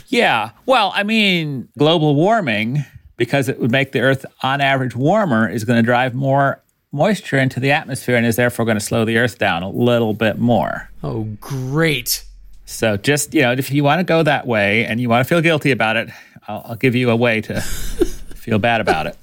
yeah. 0.08 0.50
Well, 0.66 0.92
I 0.94 1.02
mean, 1.02 1.68
global 1.78 2.14
warming, 2.14 2.84
because 3.16 3.48
it 3.48 3.60
would 3.60 3.70
make 3.70 3.92
the 3.92 4.00
Earth 4.00 4.26
on 4.42 4.60
average 4.60 4.94
warmer, 4.94 5.48
is 5.48 5.64
going 5.64 5.78
to 5.78 5.82
drive 5.82 6.14
more 6.14 6.62
moisture 6.94 7.36
into 7.36 7.60
the 7.60 7.72
atmosphere 7.72 8.16
and 8.16 8.24
is 8.24 8.36
therefore 8.36 8.64
going 8.64 8.78
to 8.78 8.84
slow 8.84 9.04
the 9.04 9.18
Earth 9.18 9.36
down 9.36 9.62
a 9.62 9.68
little 9.68 10.14
bit 10.14 10.38
more. 10.38 10.88
Oh, 11.02 11.24
great. 11.40 12.24
So 12.64 12.96
just, 12.96 13.34
you 13.34 13.42
know, 13.42 13.52
if 13.52 13.70
you 13.70 13.84
want 13.84 13.98
to 13.98 14.04
go 14.04 14.22
that 14.22 14.46
way 14.46 14.86
and 14.86 15.00
you 15.00 15.08
want 15.08 15.26
to 15.26 15.28
feel 15.28 15.40
guilty 15.40 15.72
about 15.72 15.96
it, 15.96 16.08
I'll, 16.48 16.62
I'll 16.64 16.76
give 16.76 16.94
you 16.94 17.10
a 17.10 17.16
way 17.16 17.40
to 17.42 17.60
feel 17.60 18.58
bad 18.58 18.80
about 18.80 19.06
it. 19.06 19.18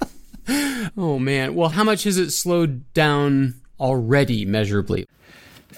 Oh, 0.96 1.18
man. 1.18 1.54
Well, 1.54 1.70
how 1.70 1.82
much 1.82 2.04
has 2.04 2.18
it 2.18 2.30
slowed 2.30 2.92
down 2.92 3.54
already 3.80 4.44
measurably? 4.44 5.08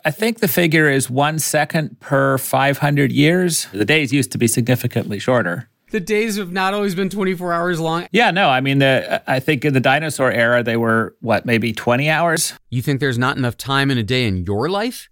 I 0.05 0.11
think 0.11 0.41
the 0.41 0.49
figure 0.49 0.91
is 0.91 1.09
one 1.09 1.39
second 1.39 2.01
per 2.01 2.37
500 2.37 3.13
years. 3.13 3.69
The 3.73 3.85
days 3.85 4.13
used 4.13 4.33
to 4.33 4.39
be 4.39 4.49
significantly 4.49 5.19
shorter. 5.19 5.69
The 5.95 6.01
days 6.01 6.39
have 6.39 6.51
not 6.51 6.75
always 6.75 6.97
been 6.97 7.09
24 7.09 7.53
hours 7.53 7.79
long. 7.79 8.09
Yeah, 8.11 8.33
no, 8.33 8.49
I 8.49 8.61
mean, 8.61 8.81
the, 8.81 9.23
I 9.29 9.39
think 9.39 9.65
in 9.65 9.75
the 9.75 9.81
dinosaur 9.81 10.33
era, 10.33 10.61
they 10.61 10.77
were, 10.77 11.15
what, 11.21 11.47
maybe 11.47 11.73
20 11.73 12.11
hours? 12.11 12.53
You 12.69 12.83
think 12.83 12.99
there's 12.99 13.17
not 13.17 13.37
enough 13.37 13.57
time 13.57 13.93
in 13.93 13.99
a 13.99 14.03
day 14.03 14.27
in 14.27 14.39
your 14.39 14.69
life? 14.69 15.09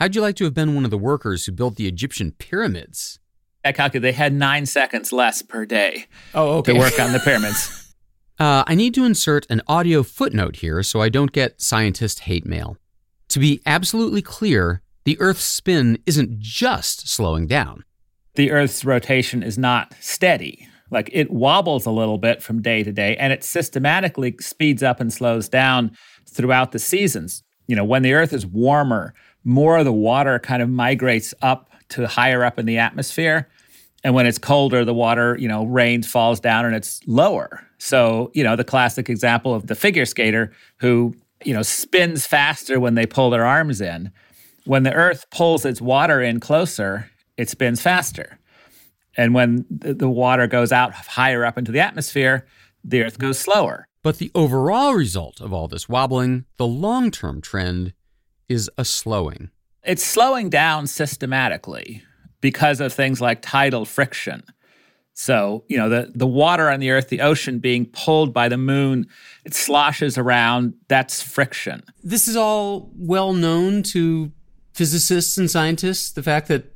How'd 0.00 0.16
you 0.16 0.22
like 0.22 0.34
to 0.34 0.44
have 0.44 0.52
been 0.52 0.74
one 0.74 0.84
of 0.84 0.90
the 0.90 0.98
workers 0.98 1.46
who 1.46 1.52
built 1.52 1.76
the 1.76 1.86
Egyptian 1.86 2.32
pyramids? 2.32 3.20
I 3.64 3.70
calculated 3.70 4.02
they 4.02 4.10
had 4.10 4.32
nine 4.32 4.66
seconds 4.66 5.12
less 5.12 5.40
per 5.40 5.64
day 5.64 6.06
oh, 6.34 6.56
okay. 6.56 6.72
to 6.72 6.78
work 6.80 6.98
on 6.98 7.12
the 7.12 7.20
pyramids. 7.20 7.94
uh, 8.40 8.64
I 8.66 8.74
need 8.74 8.92
to 8.94 9.04
insert 9.04 9.46
an 9.48 9.62
audio 9.68 10.02
footnote 10.02 10.56
here 10.56 10.82
so 10.82 11.00
I 11.00 11.10
don't 11.10 11.30
get 11.30 11.62
scientist 11.62 12.18
hate 12.22 12.44
mail. 12.44 12.76
To 13.28 13.38
be 13.38 13.62
absolutely 13.66 14.20
clear, 14.20 14.82
the 15.04 15.16
Earth's 15.20 15.44
spin 15.44 16.02
isn't 16.06 16.40
just 16.40 17.08
slowing 17.08 17.46
down. 17.46 17.84
The 18.34 18.50
Earth's 18.50 18.84
rotation 18.84 19.42
is 19.42 19.58
not 19.58 19.94
steady. 20.00 20.68
Like 20.90 21.10
it 21.12 21.30
wobbles 21.30 21.86
a 21.86 21.90
little 21.90 22.18
bit 22.18 22.42
from 22.42 22.62
day 22.62 22.82
to 22.82 22.92
day, 22.92 23.16
and 23.16 23.32
it 23.32 23.44
systematically 23.44 24.36
speeds 24.40 24.82
up 24.82 25.00
and 25.00 25.12
slows 25.12 25.48
down 25.48 25.92
throughout 26.28 26.72
the 26.72 26.78
seasons. 26.78 27.42
You 27.66 27.76
know, 27.76 27.84
when 27.84 28.02
the 28.02 28.12
Earth 28.12 28.32
is 28.32 28.46
warmer, 28.46 29.14
more 29.44 29.78
of 29.78 29.84
the 29.84 29.92
water 29.92 30.38
kind 30.38 30.62
of 30.62 30.68
migrates 30.68 31.32
up 31.42 31.70
to 31.90 32.06
higher 32.06 32.44
up 32.44 32.58
in 32.58 32.66
the 32.66 32.78
atmosphere. 32.78 33.48
And 34.02 34.14
when 34.14 34.26
it's 34.26 34.38
colder, 34.38 34.84
the 34.84 34.94
water, 34.94 35.36
you 35.38 35.48
know, 35.48 35.64
rains, 35.64 36.06
falls 36.06 36.38
down, 36.38 36.66
and 36.66 36.74
it's 36.74 37.00
lower. 37.06 37.66
So, 37.78 38.30
you 38.34 38.44
know, 38.44 38.54
the 38.54 38.64
classic 38.64 39.08
example 39.08 39.54
of 39.54 39.66
the 39.66 39.74
figure 39.74 40.04
skater 40.04 40.52
who 40.76 41.14
you 41.44 41.52
know, 41.52 41.62
spins 41.62 42.26
faster 42.26 42.80
when 42.80 42.94
they 42.94 43.06
pull 43.06 43.30
their 43.30 43.44
arms 43.44 43.80
in. 43.80 44.10
When 44.64 44.82
the 44.82 44.92
Earth 44.92 45.26
pulls 45.30 45.64
its 45.64 45.80
water 45.80 46.22
in 46.22 46.40
closer, 46.40 47.10
it 47.36 47.48
spins 47.50 47.80
faster. 47.80 48.38
And 49.16 49.34
when 49.34 49.64
the 49.70 50.08
water 50.08 50.46
goes 50.46 50.72
out 50.72 50.92
higher 50.92 51.44
up 51.44 51.56
into 51.56 51.72
the 51.72 51.80
atmosphere, 51.80 52.46
the 52.82 53.02
Earth 53.02 53.18
goes 53.18 53.38
slower. 53.38 53.86
But 54.02 54.18
the 54.18 54.30
overall 54.34 54.94
result 54.94 55.40
of 55.40 55.52
all 55.52 55.68
this 55.68 55.88
wobbling, 55.88 56.44
the 56.56 56.66
long 56.66 57.10
term 57.10 57.40
trend, 57.40 57.94
is 58.48 58.70
a 58.76 58.84
slowing. 58.84 59.50
It's 59.82 60.04
slowing 60.04 60.50
down 60.50 60.86
systematically 60.86 62.02
because 62.40 62.80
of 62.80 62.92
things 62.92 63.20
like 63.20 63.40
tidal 63.40 63.84
friction. 63.84 64.42
So, 65.14 65.64
you 65.68 65.76
know, 65.76 65.88
the, 65.88 66.12
the 66.14 66.26
water 66.26 66.68
on 66.68 66.80
the 66.80 66.90
earth, 66.90 67.08
the 67.08 67.20
ocean 67.20 67.60
being 67.60 67.86
pulled 67.86 68.34
by 68.34 68.48
the 68.48 68.58
moon, 68.58 69.06
it 69.44 69.54
sloshes 69.54 70.18
around. 70.18 70.74
That's 70.88 71.22
friction. 71.22 71.84
This 72.02 72.26
is 72.26 72.36
all 72.36 72.90
well 72.96 73.32
known 73.32 73.84
to 73.84 74.32
physicists 74.74 75.38
and 75.38 75.50
scientists. 75.50 76.10
The 76.10 76.22
fact 76.22 76.48
that 76.48 76.73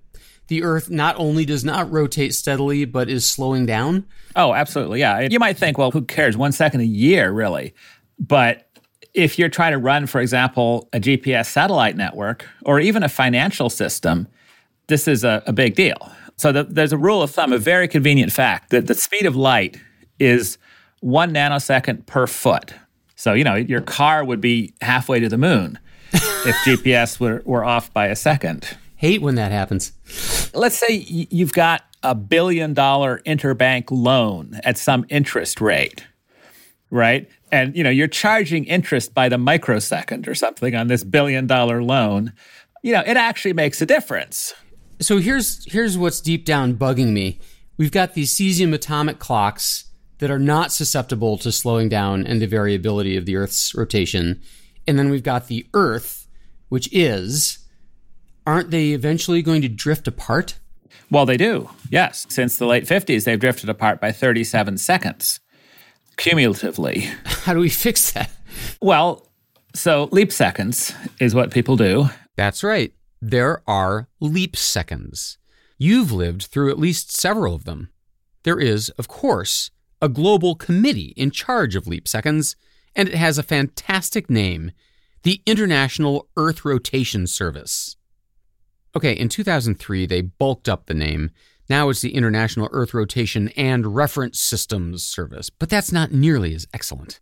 the 0.48 0.62
Earth 0.62 0.90
not 0.90 1.14
only 1.18 1.44
does 1.44 1.64
not 1.64 1.90
rotate 1.90 2.34
steadily, 2.34 2.84
but 2.84 3.08
is 3.08 3.26
slowing 3.26 3.66
down. 3.66 4.06
Oh, 4.34 4.54
absolutely. 4.54 5.00
Yeah. 5.00 5.20
You 5.30 5.38
might 5.38 5.56
think, 5.56 5.78
well, 5.78 5.90
who 5.90 6.02
cares? 6.02 6.36
One 6.36 6.52
second 6.52 6.80
a 6.80 6.86
year, 6.86 7.30
really. 7.30 7.74
But 8.18 8.68
if 9.14 9.38
you're 9.38 9.48
trying 9.48 9.72
to 9.72 9.78
run, 9.78 10.06
for 10.06 10.20
example, 10.20 10.88
a 10.92 11.00
GPS 11.00 11.46
satellite 11.46 11.96
network 11.96 12.46
or 12.64 12.80
even 12.80 13.02
a 13.02 13.08
financial 13.08 13.70
system, 13.70 14.26
this 14.86 15.06
is 15.06 15.24
a, 15.24 15.42
a 15.46 15.52
big 15.52 15.74
deal. 15.74 16.12
So 16.36 16.52
the, 16.52 16.64
there's 16.64 16.92
a 16.92 16.98
rule 16.98 17.22
of 17.22 17.30
thumb, 17.30 17.52
a 17.52 17.58
very 17.58 17.88
convenient 17.88 18.32
fact 18.32 18.70
that 18.70 18.86
the 18.86 18.94
speed 18.94 19.26
of 19.26 19.36
light 19.36 19.78
is 20.18 20.56
one 21.00 21.32
nanosecond 21.32 22.06
per 22.06 22.26
foot. 22.26 22.74
So, 23.16 23.32
you 23.32 23.44
know, 23.44 23.54
your 23.54 23.80
car 23.80 24.24
would 24.24 24.40
be 24.40 24.72
halfway 24.80 25.20
to 25.20 25.28
the 25.28 25.38
moon 25.38 25.78
if 26.12 26.56
GPS 26.64 27.18
were, 27.18 27.42
were 27.44 27.64
off 27.64 27.92
by 27.92 28.06
a 28.06 28.16
second. 28.16 28.76
Hate 28.96 29.20
when 29.20 29.34
that 29.34 29.52
happens. 29.52 29.92
Let's 30.54 30.78
say 30.78 30.94
you've 30.94 31.52
got 31.52 31.84
a 32.02 32.14
billion 32.14 32.74
dollar 32.74 33.20
interbank 33.26 33.86
loan 33.90 34.60
at 34.64 34.78
some 34.78 35.04
interest 35.08 35.60
rate, 35.60 36.06
right? 36.90 37.28
And 37.50 37.76
you 37.76 37.82
know, 37.82 37.90
you're 37.90 38.08
charging 38.08 38.64
interest 38.64 39.14
by 39.14 39.28
the 39.28 39.38
microsecond 39.38 40.28
or 40.28 40.34
something 40.34 40.74
on 40.74 40.88
this 40.88 41.04
billion 41.04 41.46
dollar 41.46 41.82
loan. 41.82 42.32
You 42.82 42.92
know, 42.92 43.02
it 43.06 43.16
actually 43.16 43.54
makes 43.54 43.80
a 43.82 43.86
difference. 43.86 44.54
So 45.00 45.18
here's 45.18 45.70
here's 45.70 45.98
what's 45.98 46.20
deep 46.20 46.44
down 46.44 46.74
bugging 46.74 47.12
me. 47.12 47.40
We've 47.76 47.92
got 47.92 48.14
these 48.14 48.34
cesium 48.34 48.74
atomic 48.74 49.18
clocks 49.18 49.84
that 50.18 50.30
are 50.30 50.38
not 50.38 50.72
susceptible 50.72 51.38
to 51.38 51.52
slowing 51.52 51.88
down 51.88 52.26
and 52.26 52.42
the 52.42 52.46
variability 52.46 53.16
of 53.16 53.24
the 53.24 53.36
Earth's 53.36 53.74
rotation. 53.74 54.40
And 54.86 54.98
then 54.98 55.10
we've 55.10 55.22
got 55.22 55.46
the 55.46 55.66
Earth, 55.74 56.26
which 56.68 56.88
is 56.92 57.58
aren't 58.48 58.70
they 58.70 58.92
eventually 58.92 59.42
going 59.42 59.60
to 59.60 59.68
drift 59.68 60.08
apart? 60.08 60.58
Well, 61.10 61.26
they 61.26 61.36
do, 61.36 61.68
yes. 61.90 62.26
Since 62.30 62.56
the 62.56 62.66
late 62.66 62.86
50s, 62.86 63.24
they've 63.24 63.38
drifted 63.38 63.68
apart 63.68 64.00
by 64.00 64.10
37 64.10 64.78
seconds 64.78 65.40
cumulatively. 66.16 67.00
How 67.24 67.52
do 67.52 67.60
we 67.60 67.68
fix 67.68 68.10
that? 68.12 68.30
Well, 68.80 69.26
so 69.74 70.08
leap 70.12 70.32
seconds 70.32 70.94
is 71.20 71.34
what 71.34 71.50
people 71.50 71.76
do. 71.76 72.08
That's 72.36 72.64
right. 72.64 72.92
There 73.20 73.62
are 73.66 74.08
leap 74.18 74.56
seconds. 74.56 75.36
You've 75.76 76.10
lived 76.10 76.44
through 76.44 76.70
at 76.70 76.78
least 76.78 77.14
several 77.14 77.54
of 77.54 77.64
them. 77.64 77.90
There 78.44 78.58
is, 78.58 78.88
of 78.90 79.08
course, 79.08 79.70
a 80.00 80.08
global 80.08 80.54
committee 80.54 81.12
in 81.18 81.30
charge 81.30 81.76
of 81.76 81.86
leap 81.86 82.08
seconds, 82.08 82.56
and 82.96 83.08
it 83.08 83.14
has 83.14 83.36
a 83.36 83.42
fantastic 83.42 84.30
name 84.30 84.72
the 85.22 85.42
International 85.44 86.28
Earth 86.36 86.64
Rotation 86.64 87.26
Service. 87.26 87.97
Okay, 88.96 89.12
in 89.12 89.28
2003, 89.28 90.06
they 90.06 90.22
bulked 90.22 90.68
up 90.68 90.86
the 90.86 90.94
name. 90.94 91.30
Now 91.68 91.88
it's 91.90 92.00
the 92.00 92.14
International 92.14 92.68
Earth 92.72 92.94
Rotation 92.94 93.48
and 93.50 93.94
Reference 93.94 94.40
Systems 94.40 95.04
Service, 95.04 95.50
but 95.50 95.68
that's 95.68 95.92
not 95.92 96.12
nearly 96.12 96.54
as 96.54 96.66
excellent. 96.72 97.20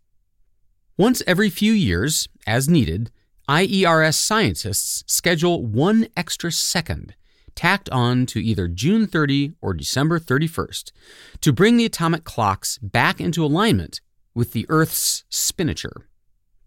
Once 0.97 1.23
every 1.27 1.51
few 1.51 1.73
years, 1.73 2.29
as 2.47 2.69
needed, 2.69 3.11
IERS 3.49 4.15
scientists 4.15 5.05
schedule 5.07 5.65
one 5.65 6.09
extra 6.17 6.51
second 6.51 7.15
tacked 7.55 7.89
on 7.91 8.27
to 8.27 8.39
either 8.39 8.69
June 8.69 9.07
30 9.07 9.55
or 9.61 9.75
December 9.75 10.21
31st 10.21 10.93
to 11.41 11.53
bring 11.53 11.77
the 11.77 11.85
atomic 11.85 12.23
clocks 12.23 12.79
back 12.79 13.21
into 13.21 13.45
alignment 13.45 14.01
with 14.35 14.53
the 14.53 14.67
Earth's 14.69 15.25
spinature. 15.31 16.07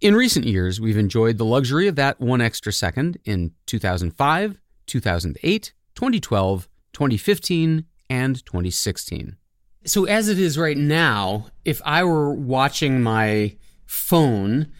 In 0.01 0.15
recent 0.15 0.45
years, 0.45 0.81
we've 0.81 0.97
enjoyed 0.97 1.37
the 1.37 1.45
luxury 1.45 1.87
of 1.87 1.95
that 1.95 2.19
one 2.19 2.41
extra 2.41 2.73
second 2.73 3.17
in 3.25 3.51
2005, 3.67 4.57
2008, 4.89 5.73
2012, 5.95 6.67
2015, 6.93 7.85
and 8.09 8.45
2016. 8.45 9.37
So, 9.85 10.05
as 10.05 10.27
it 10.27 10.37
is 10.37 10.57
right 10.57 10.77
now, 10.77 11.47
if 11.63 11.81
I 11.85 12.03
were 12.03 12.33
watching 12.33 13.01
my 13.01 13.55
phone 13.85 14.71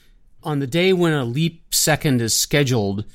on 0.44 0.60
the 0.60 0.68
day 0.68 0.92
when 0.94 1.14
a 1.14 1.24
leap 1.24 1.74
second 1.74 2.22
is 2.22 2.36
scheduled, 2.36 3.06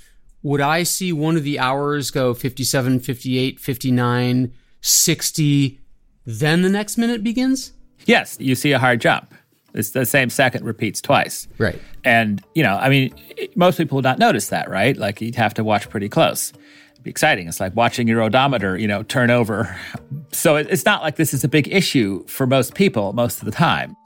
would 0.42 0.60
I 0.60 0.82
see 0.82 1.12
one 1.12 1.36
of 1.36 1.44
the 1.44 1.58
hours 1.58 2.10
go 2.10 2.34
57, 2.34 3.00
58, 3.00 3.60
59, 3.60 4.52
60, 4.80 5.80
then 6.24 6.62
the 6.62 6.68
next 6.68 6.96
minute 6.96 7.22
begins? 7.22 7.72
Yes, 8.06 8.36
you 8.40 8.54
see 8.54 8.72
a 8.72 8.78
hard 8.78 9.00
jump. 9.00 9.34
It's 9.74 9.90
the 9.90 10.06
same 10.06 10.30
second 10.30 10.64
repeats 10.64 11.00
twice. 11.00 11.48
Right. 11.58 11.80
And, 12.04 12.42
you 12.54 12.62
know, 12.62 12.76
I 12.76 12.88
mean, 12.88 13.14
most 13.56 13.76
people 13.76 13.96
would 13.96 14.04
not 14.04 14.18
notice 14.18 14.48
that, 14.48 14.70
right? 14.70 14.96
Like 14.96 15.20
you'd 15.20 15.34
have 15.34 15.54
to 15.54 15.64
watch 15.64 15.88
pretty 15.90 16.08
close 16.08 16.52
be 16.52 16.58
exciting. 17.04 17.48
It's 17.48 17.60
like 17.60 17.76
watching 17.76 18.08
your 18.08 18.22
odometer, 18.22 18.76
you 18.76 18.88
know, 18.88 19.02
turn 19.02 19.30
over. 19.30 19.76
So 20.32 20.56
it's 20.56 20.84
not 20.84 21.02
like 21.02 21.16
this 21.16 21.34
is 21.34 21.44
a 21.44 21.48
big 21.48 21.72
issue 21.72 22.26
for 22.26 22.46
most 22.46 22.74
people 22.74 23.12
most 23.12 23.38
of 23.38 23.44
the 23.44 23.50
time. 23.50 23.96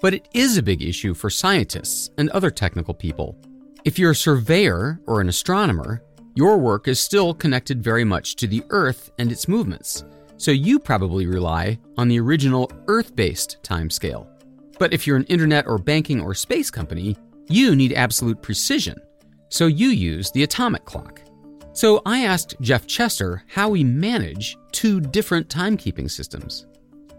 But 0.00 0.14
it 0.14 0.28
is 0.34 0.58
a 0.58 0.62
big 0.62 0.82
issue 0.82 1.14
for 1.14 1.30
scientists 1.30 2.10
and 2.18 2.28
other 2.30 2.50
technical 2.50 2.94
people. 2.94 3.38
If 3.84 3.98
you're 3.98 4.12
a 4.12 4.16
surveyor 4.16 5.00
or 5.06 5.20
an 5.20 5.28
astronomer, 5.28 6.02
your 6.34 6.58
work 6.58 6.88
is 6.88 6.98
still 6.98 7.32
connected 7.32 7.82
very 7.82 8.04
much 8.04 8.36
to 8.36 8.46
the 8.46 8.64
Earth 8.70 9.12
and 9.18 9.30
its 9.30 9.46
movements, 9.46 10.04
so 10.36 10.50
you 10.50 10.78
probably 10.78 11.26
rely 11.26 11.78
on 11.96 12.08
the 12.08 12.18
original 12.18 12.70
Earth 12.88 13.14
based 13.14 13.58
timescale. 13.62 14.26
But 14.78 14.92
if 14.92 15.06
you're 15.06 15.16
an 15.16 15.24
internet 15.24 15.66
or 15.66 15.78
banking 15.78 16.20
or 16.20 16.34
space 16.34 16.70
company, 16.70 17.16
you 17.48 17.76
need 17.76 17.92
absolute 17.92 18.42
precision, 18.42 19.00
so 19.48 19.66
you 19.66 19.88
use 19.88 20.30
the 20.32 20.42
atomic 20.42 20.84
clock. 20.84 21.20
So 21.74 22.02
I 22.06 22.24
asked 22.24 22.54
Jeff 22.60 22.86
Chester 22.86 23.42
how 23.48 23.68
we 23.68 23.82
manage 23.82 24.56
two 24.70 25.00
different 25.00 25.48
timekeeping 25.48 26.08
systems. 26.08 26.66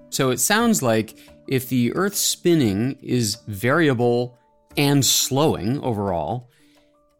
So 0.10 0.30
it 0.30 0.40
sounds 0.40 0.82
like 0.82 1.18
if 1.50 1.68
the 1.68 1.94
Earth's 1.94 2.20
spinning 2.20 2.98
is 3.02 3.36
variable 3.50 4.38
and 4.78 5.06
slowing 5.06 5.82
overall, 5.82 6.50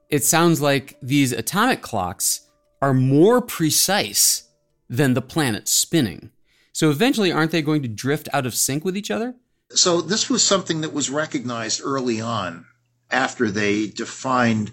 it 0.10 0.24
sounds 0.24 0.62
like 0.62 0.98
these 1.02 1.34
atomic 1.34 1.82
clocks 1.82 2.50
are 2.82 2.94
more 2.94 3.42
precise 3.42 4.48
than 4.90 5.14
the 5.14 5.22
planet 5.22 5.68
spinning. 5.68 6.32
So 6.72 6.90
eventually, 6.90 7.34
aren't 7.34 7.52
they 7.52 7.62
going 7.62 7.82
to 7.82 7.90
drift 7.90 8.30
out 8.32 8.46
of 8.46 8.56
sync 8.56 8.86
with 8.86 8.96
each 8.96 9.12
other? 9.12 9.36
So 9.72 10.00
this 10.00 10.30
was 10.30 10.42
something 10.42 10.82
that 10.82 10.94
was 10.94 11.10
recognized 11.10 11.82
early 11.84 12.22
on 12.22 12.66
after 13.12 13.52
they 13.52 13.88
defined 13.88 14.72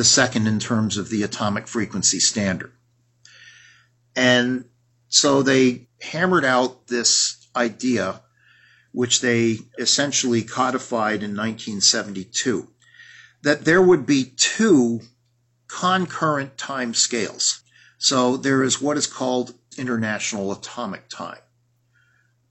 the 0.00 0.04
second 0.04 0.46
in 0.46 0.58
terms 0.58 0.96
of 0.96 1.10
the 1.10 1.22
atomic 1.22 1.68
frequency 1.68 2.18
standard. 2.18 2.72
And 4.16 4.64
so 5.08 5.42
they 5.42 5.88
hammered 6.00 6.42
out 6.42 6.86
this 6.86 7.46
idea, 7.54 8.22
which 8.92 9.20
they 9.20 9.58
essentially 9.78 10.42
codified 10.42 11.22
in 11.22 11.36
1972, 11.36 12.66
that 13.42 13.66
there 13.66 13.82
would 13.82 14.06
be 14.06 14.32
two 14.38 15.02
concurrent 15.68 16.56
time 16.56 16.94
scales. 16.94 17.62
So 17.98 18.38
there 18.38 18.62
is 18.62 18.80
what 18.80 18.96
is 18.96 19.06
called 19.06 19.52
International 19.76 20.50
Atomic 20.50 21.10
Time, 21.10 21.44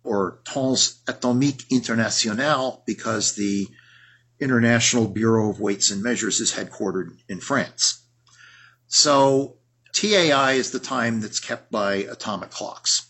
or 0.03 0.39
Temps 0.45 1.01
Atomique 1.07 1.65
International, 1.71 2.83
because 2.85 3.33
the 3.33 3.67
International 4.39 5.08
Bureau 5.08 5.49
of 5.49 5.60
Weights 5.60 5.91
and 5.91 6.02
Measures 6.02 6.39
is 6.39 6.54
headquartered 6.54 7.17
in 7.28 7.39
France. 7.39 8.04
So 8.88 9.58
TAI 9.93 10.54
is 10.54 10.71
the 10.71 10.80
time 10.80 11.19
that's 11.21 11.39
kept 11.39 11.71
by 11.71 11.95
atomic 11.95 12.49
clocks. 12.49 13.08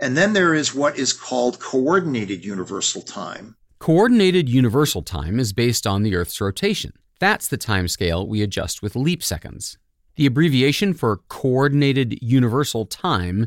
And 0.00 0.16
then 0.16 0.32
there 0.32 0.54
is 0.54 0.74
what 0.74 0.98
is 0.98 1.12
called 1.12 1.58
Coordinated 1.58 2.44
Universal 2.44 3.02
Time. 3.02 3.56
Coordinated 3.78 4.48
Universal 4.48 5.02
Time 5.02 5.38
is 5.38 5.52
based 5.52 5.86
on 5.86 6.02
the 6.02 6.14
Earth's 6.16 6.40
rotation. 6.40 6.92
That's 7.20 7.48
the 7.48 7.56
time 7.56 7.88
scale 7.88 8.26
we 8.26 8.42
adjust 8.42 8.80
with 8.82 8.96
leap 8.96 9.22
seconds. 9.22 9.76
The 10.16 10.26
abbreviation 10.26 10.94
for 10.94 11.18
Coordinated 11.28 12.18
Universal 12.22 12.86
Time 12.86 13.46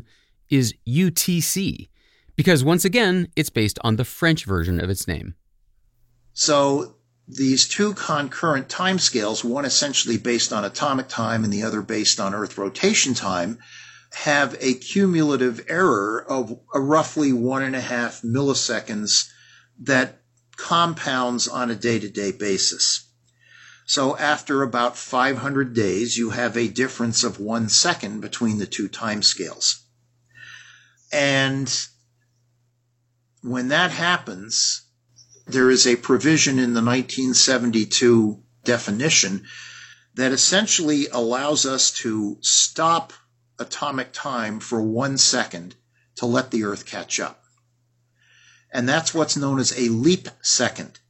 is 0.50 0.74
UTC, 0.86 1.88
because 2.36 2.64
once 2.64 2.84
again, 2.84 3.28
it's 3.36 3.50
based 3.50 3.78
on 3.82 3.96
the 3.96 4.04
French 4.04 4.44
version 4.44 4.80
of 4.80 4.90
its 4.90 5.08
name. 5.08 5.34
So 6.34 6.96
these 7.28 7.68
two 7.68 7.94
concurrent 7.94 8.68
timescales, 8.68 9.44
one 9.44 9.64
essentially 9.64 10.18
based 10.18 10.52
on 10.52 10.64
atomic 10.64 11.08
time 11.08 11.44
and 11.44 11.52
the 11.52 11.62
other 11.62 11.82
based 11.82 12.20
on 12.20 12.34
Earth 12.34 12.58
rotation 12.58 13.14
time, 13.14 13.58
have 14.12 14.56
a 14.60 14.74
cumulative 14.74 15.64
error 15.68 16.24
of 16.28 16.58
roughly 16.74 17.32
one 17.32 17.62
and 17.62 17.74
a 17.74 17.80
half 17.80 18.22
milliseconds 18.22 19.28
that 19.80 20.22
compounds 20.56 21.48
on 21.48 21.70
a 21.70 21.74
day 21.74 21.98
to 21.98 22.08
day 22.08 22.32
basis. 22.32 23.04
So 23.86 24.16
after 24.16 24.62
about 24.62 24.96
500 24.96 25.74
days, 25.74 26.16
you 26.16 26.30
have 26.30 26.56
a 26.56 26.68
difference 26.68 27.24
of 27.24 27.40
one 27.40 27.68
second 27.68 28.20
between 28.20 28.58
the 28.58 28.66
two 28.66 28.88
timescales. 28.88 29.80
And 31.10 31.72
when 33.42 33.68
that 33.68 33.90
happens, 33.90 34.82
there 35.46 35.70
is 35.70 35.86
a 35.86 35.96
provision 35.96 36.58
in 36.58 36.74
the 36.74 36.82
1972 36.82 38.42
definition 38.64 39.44
that 40.14 40.32
essentially 40.32 41.08
allows 41.08 41.66
us 41.66 41.90
to 41.90 42.36
stop 42.40 43.12
atomic 43.58 44.12
time 44.12 44.60
for 44.60 44.82
one 44.82 45.18
second 45.18 45.74
to 46.16 46.26
let 46.26 46.50
the 46.50 46.64
Earth 46.64 46.86
catch 46.86 47.18
up. 47.20 47.42
And 48.72 48.88
that's 48.88 49.14
what's 49.14 49.36
known 49.36 49.58
as 49.58 49.72
a 49.78 49.88
leap 49.90 50.28
second. 50.40 51.00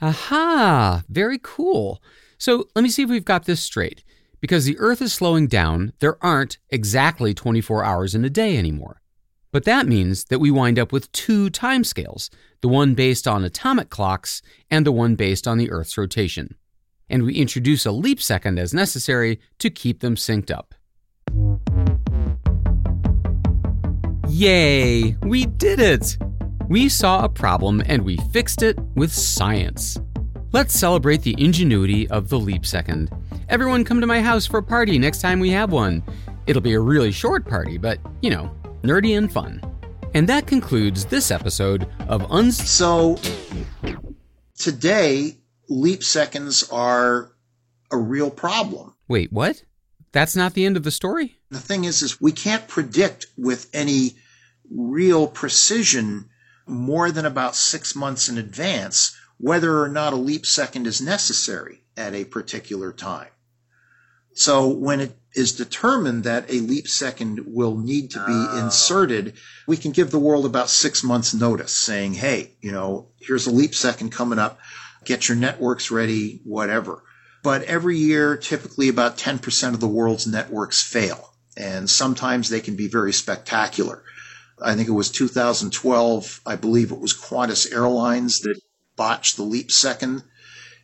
Aha, 0.00 1.02
very 1.08 1.38
cool. 1.42 2.02
So 2.38 2.68
let 2.74 2.82
me 2.82 2.88
see 2.88 3.02
if 3.02 3.10
we've 3.10 3.24
got 3.24 3.44
this 3.44 3.60
straight. 3.60 4.04
Because 4.40 4.64
the 4.64 4.78
Earth 4.78 5.00
is 5.00 5.12
slowing 5.12 5.46
down, 5.46 5.92
there 6.00 6.22
aren't 6.24 6.58
exactly 6.70 7.32
24 7.32 7.84
hours 7.84 8.14
in 8.14 8.24
a 8.24 8.30
day 8.30 8.58
anymore. 8.58 9.01
But 9.52 9.64
that 9.64 9.86
means 9.86 10.24
that 10.24 10.38
we 10.38 10.50
wind 10.50 10.78
up 10.78 10.92
with 10.92 11.12
two 11.12 11.50
timescales 11.50 12.30
the 12.62 12.68
one 12.68 12.94
based 12.94 13.26
on 13.26 13.44
atomic 13.44 13.90
clocks 13.90 14.40
and 14.70 14.86
the 14.86 14.92
one 14.92 15.16
based 15.16 15.48
on 15.48 15.58
the 15.58 15.70
Earth's 15.70 15.98
rotation. 15.98 16.54
And 17.10 17.24
we 17.24 17.34
introduce 17.34 17.84
a 17.84 17.92
leap 17.92 18.22
second 18.22 18.58
as 18.58 18.72
necessary 18.72 19.40
to 19.58 19.68
keep 19.68 20.00
them 20.00 20.14
synced 20.14 20.50
up. 20.50 20.74
Yay! 24.28 25.16
We 25.22 25.46
did 25.46 25.80
it! 25.80 26.16
We 26.68 26.88
saw 26.88 27.24
a 27.24 27.28
problem 27.28 27.82
and 27.84 28.02
we 28.02 28.16
fixed 28.32 28.62
it 28.62 28.78
with 28.94 29.12
science. 29.12 29.98
Let's 30.52 30.78
celebrate 30.78 31.22
the 31.22 31.34
ingenuity 31.36 32.08
of 32.08 32.28
the 32.28 32.38
leap 32.38 32.64
second. 32.64 33.10
Everyone 33.48 33.84
come 33.84 34.00
to 34.00 34.06
my 34.06 34.22
house 34.22 34.46
for 34.46 34.58
a 34.58 34.62
party 34.62 34.98
next 34.98 35.20
time 35.20 35.40
we 35.40 35.50
have 35.50 35.72
one. 35.72 36.02
It'll 36.46 36.62
be 36.62 36.74
a 36.74 36.80
really 36.80 37.12
short 37.12 37.44
party, 37.44 37.76
but, 37.76 37.98
you 38.22 38.30
know, 38.30 38.50
nerdy 38.82 39.16
and 39.16 39.32
fun. 39.32 39.60
And 40.14 40.28
that 40.28 40.46
concludes 40.46 41.06
this 41.06 41.30
episode 41.30 41.88
of 42.08 42.30
Uns. 42.30 42.56
So 42.68 43.18
today, 44.58 45.38
leap 45.68 46.04
seconds 46.04 46.68
are 46.70 47.32
a 47.90 47.96
real 47.96 48.30
problem. 48.30 48.94
Wait, 49.08 49.32
what? 49.32 49.62
That's 50.12 50.36
not 50.36 50.54
the 50.54 50.66
end 50.66 50.76
of 50.76 50.82
the 50.82 50.90
story? 50.90 51.38
The 51.50 51.58
thing 51.58 51.84
is, 51.84 52.02
is 52.02 52.20
we 52.20 52.32
can't 52.32 52.68
predict 52.68 53.26
with 53.38 53.68
any 53.72 54.16
real 54.70 55.26
precision 55.26 56.28
more 56.66 57.10
than 57.10 57.26
about 57.26 57.56
six 57.56 57.96
months 57.96 58.28
in 58.28 58.38
advance 58.38 59.16
whether 59.38 59.82
or 59.82 59.88
not 59.88 60.12
a 60.12 60.16
leap 60.16 60.46
second 60.46 60.86
is 60.86 61.00
necessary 61.00 61.82
at 61.96 62.14
a 62.14 62.24
particular 62.24 62.92
time. 62.92 63.28
So 64.34 64.68
when 64.68 65.00
it 65.00 65.18
is 65.34 65.52
determined 65.52 66.24
that 66.24 66.50
a 66.50 66.60
leap 66.60 66.86
second 66.86 67.40
will 67.46 67.76
need 67.76 68.10
to 68.10 68.18
be 68.18 68.32
oh. 68.32 68.64
inserted, 68.64 69.34
we 69.66 69.76
can 69.76 69.92
give 69.92 70.10
the 70.10 70.18
world 70.18 70.44
about 70.44 70.68
six 70.68 71.02
months 71.02 71.32
notice 71.32 71.74
saying, 71.74 72.14
Hey, 72.14 72.52
you 72.60 72.72
know, 72.72 73.08
here's 73.20 73.46
a 73.46 73.52
leap 73.52 73.74
second 73.74 74.10
coming 74.10 74.38
up. 74.38 74.58
Get 75.04 75.28
your 75.28 75.36
networks 75.36 75.90
ready, 75.90 76.40
whatever. 76.44 77.02
But 77.42 77.62
every 77.62 77.98
year, 77.98 78.36
typically 78.36 78.88
about 78.88 79.18
10% 79.18 79.74
of 79.74 79.80
the 79.80 79.88
world's 79.88 80.26
networks 80.26 80.82
fail. 80.82 81.30
And 81.56 81.90
sometimes 81.90 82.48
they 82.48 82.60
can 82.60 82.76
be 82.76 82.86
very 82.86 83.12
spectacular. 83.12 84.04
I 84.62 84.74
think 84.74 84.88
it 84.88 84.92
was 84.92 85.10
2012. 85.10 86.40
I 86.46 86.56
believe 86.56 86.92
it 86.92 87.00
was 87.00 87.14
Qantas 87.14 87.72
Airlines 87.72 88.40
that 88.40 88.60
botched 88.96 89.36
the 89.36 89.42
leap 89.42 89.72
second 89.72 90.22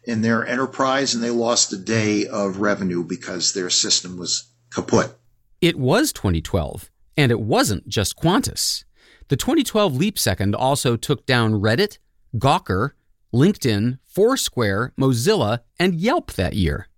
in 0.05 0.23
their 0.23 0.47
enterprise 0.47 1.15
and 1.15 1.23
they 1.23 1.31
lost 1.31 1.73
a 1.73 1.77
day 1.77 2.27
of 2.27 2.61
revenue 2.61 3.05
because 3.05 3.53
their 3.53 3.71
system 3.71 4.17
was 4.17 4.51
kaput. 4.71 5.15
It 5.61 5.79
was 5.79 6.13
2012, 6.13 6.91
and 7.17 7.33
it 7.33 7.41
wasn't 7.41 7.89
just 7.89 8.17
Qantas. 8.17 8.85
The 9.29 9.37
2012 9.37 9.97
leap 9.97 10.19
second 10.19 10.55
also 10.55 10.97
took 10.97 11.27
down 11.27 11.55
Reddit, 11.55 11.99
Gawker, 12.37 12.93
LinkedIn, 13.35 13.99
Foursquare, 14.07 14.93
Mozilla, 14.99 15.61
and 15.79 15.95
Yelp 15.95 16.33
that 16.33 16.55
year. 16.55 16.89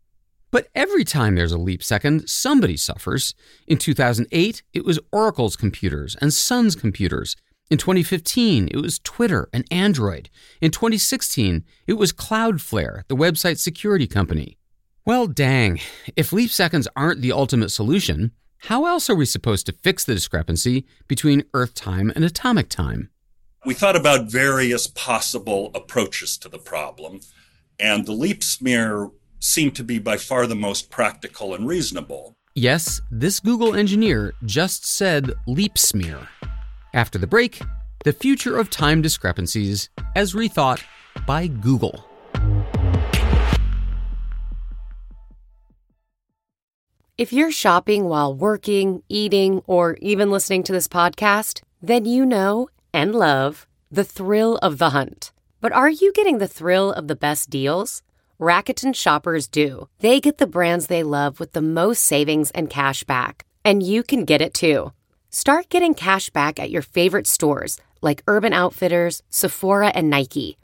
But 0.51 0.69
every 0.75 1.05
time 1.05 1.35
there's 1.35 1.53
a 1.53 1.59
leap 1.59 1.83
second, 1.83 2.29
somebody 2.29 2.77
suffers. 2.77 3.35
In 3.67 3.79
2008, 3.79 4.63
it 4.73 4.85
was 4.85 4.99
Oracle's 5.13 5.57
computers 5.57 6.17
and 6.21 6.33
Sun's 6.33 6.75
computers. 6.75 7.37
In 7.71 7.79
2015, 7.79 8.69
it 8.73 8.79
was 8.79 8.99
Twitter 8.99 9.49
and 9.53 9.65
Android. 9.71 10.29
In 10.61 10.73
2016, 10.73 11.65
it 11.87 11.93
was 11.93 12.13
Cloudflare, 12.13 13.05
the 13.07 13.15
website 13.15 13.59
security 13.59 14.09
company. 14.09 14.59
Well, 15.07 15.29
dang, 15.29 15.79
if 16.17 16.33
leap 16.33 16.51
seconds 16.51 16.89
aren't 16.97 17.21
the 17.21 17.31
ultimate 17.31 17.71
solution, 17.71 18.33
how 18.65 18.87
else 18.87 19.09
are 19.09 19.15
we 19.15 19.25
supposed 19.25 19.67
to 19.67 19.73
fix 19.73 20.05
the 20.05 20.15
discrepancy 20.15 20.85
between 21.07 21.45
Earth 21.55 21.75
time 21.75 22.13
and 22.17 22.25
atomic 22.25 22.69
time? 22.69 23.09
We 23.65 23.75
thought 23.75 23.95
about 23.95 24.29
various 24.29 24.89
possible 24.89 25.71
approaches 25.73 26.37
to 26.39 26.49
the 26.49 26.59
problem, 26.59 27.21
and 27.79 28.05
the 28.05 28.13
leap 28.13 28.43
smear 28.43 29.11
seemed 29.39 29.77
to 29.77 29.85
be 29.85 30.01
by 30.01 30.17
far 30.17 30.49
the 30.49 30.57
most 30.57 30.91
practical 30.91 31.55
and 31.55 31.69
reasonable. 31.69 32.35
Yes, 32.57 33.01
this 33.13 33.39
Google 33.39 33.77
engineer 33.77 34.35
just 34.45 34.85
said 34.85 35.35
leap 35.47 35.79
smear. 35.79 36.27
After 36.93 37.19
the 37.19 37.27
break, 37.27 37.63
the 38.05 38.13
future 38.13 38.59
of 38.59 38.69
time 38.69 39.01
discrepancies 39.01 39.91
as 40.17 40.35
rethought 40.35 40.83
by 41.27 41.47
Google. 41.47 42.05
If 47.17 47.33
you're 47.33 47.53
shopping 47.53 48.07
while 48.07 48.35
working, 48.35 49.03
eating, 49.09 49.63
or 49.67 49.99
even 50.01 50.31
listening 50.31 50.63
to 50.65 50.73
this 50.73 50.89
podcast, 50.89 51.63
then 51.83 52.07
you 52.07 52.25
know 52.25 52.69
and 52.93 53.15
love 53.15 53.69
the 53.91 54.05
thrill 54.05 54.57
of 54.57 54.79
the 54.79 54.91
hunt. 54.91 55.33
But 55.61 55.73
are 55.73 55.91
you 55.91 56.13
getting 56.13 56.39
the 56.39 56.49
thrill 56.49 56.93
of 56.93 57.09
the 57.09 57.15
best 57.15 57.51
deals? 57.51 58.03
Rakuten 58.41 58.95
shoppers 58.95 59.47
do. 59.47 59.89
They 59.99 60.19
get 60.19 60.39
the 60.39 60.47
brands 60.47 60.87
they 60.87 61.03
love 61.03 61.39
with 61.39 61.53
the 61.53 61.61
most 61.61 62.03
savings 62.03 62.51
and 62.53 62.71
cash 62.71 63.05
back. 63.05 63.45
And 63.65 63.83
you 63.83 64.03
can 64.03 64.25
get 64.25 64.41
it 64.41 64.55
too. 64.55 64.93
Start 65.33 65.69
getting 65.69 65.95
cash 65.95 66.29
back 66.29 66.59
at 66.59 66.71
your 66.71 66.83
favorite 66.83 67.29
stores 67.29 67.79
like 68.03 68.25
Urban 68.27 68.53
Outfitters, 68.53 69.23
Sephora, 69.31 69.93
and 69.95 70.11
Nike. 70.11 70.59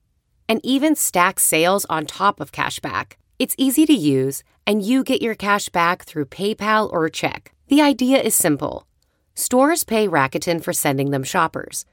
And 0.49 0.61
even 0.65 0.97
stack 0.97 1.39
sales 1.39 1.85
on 1.85 2.05
top 2.05 2.41
of 2.41 2.51
cash 2.51 2.81
back. 2.81 3.17
It's 3.39 3.55
easy 3.57 3.87
to 3.87 3.93
use, 3.93 4.43
and 4.67 4.83
you 4.83 5.05
get 5.05 5.23
your 5.23 5.37
cash 5.37 5.69
back 5.69 6.03
through 6.03 6.27
PayPal 6.27 6.93
or 6.93 7.09
check. 7.09 7.53
The 7.69 7.81
idea 7.81 8.21
is 8.21 8.35
simple. 8.35 8.89
Stores 9.37 9.85
pay 9.85 10.09
Rakuten 10.09 10.61
for 10.61 10.73
sending 10.73 11.13
them 11.13 11.23
shoppers, 11.23 11.85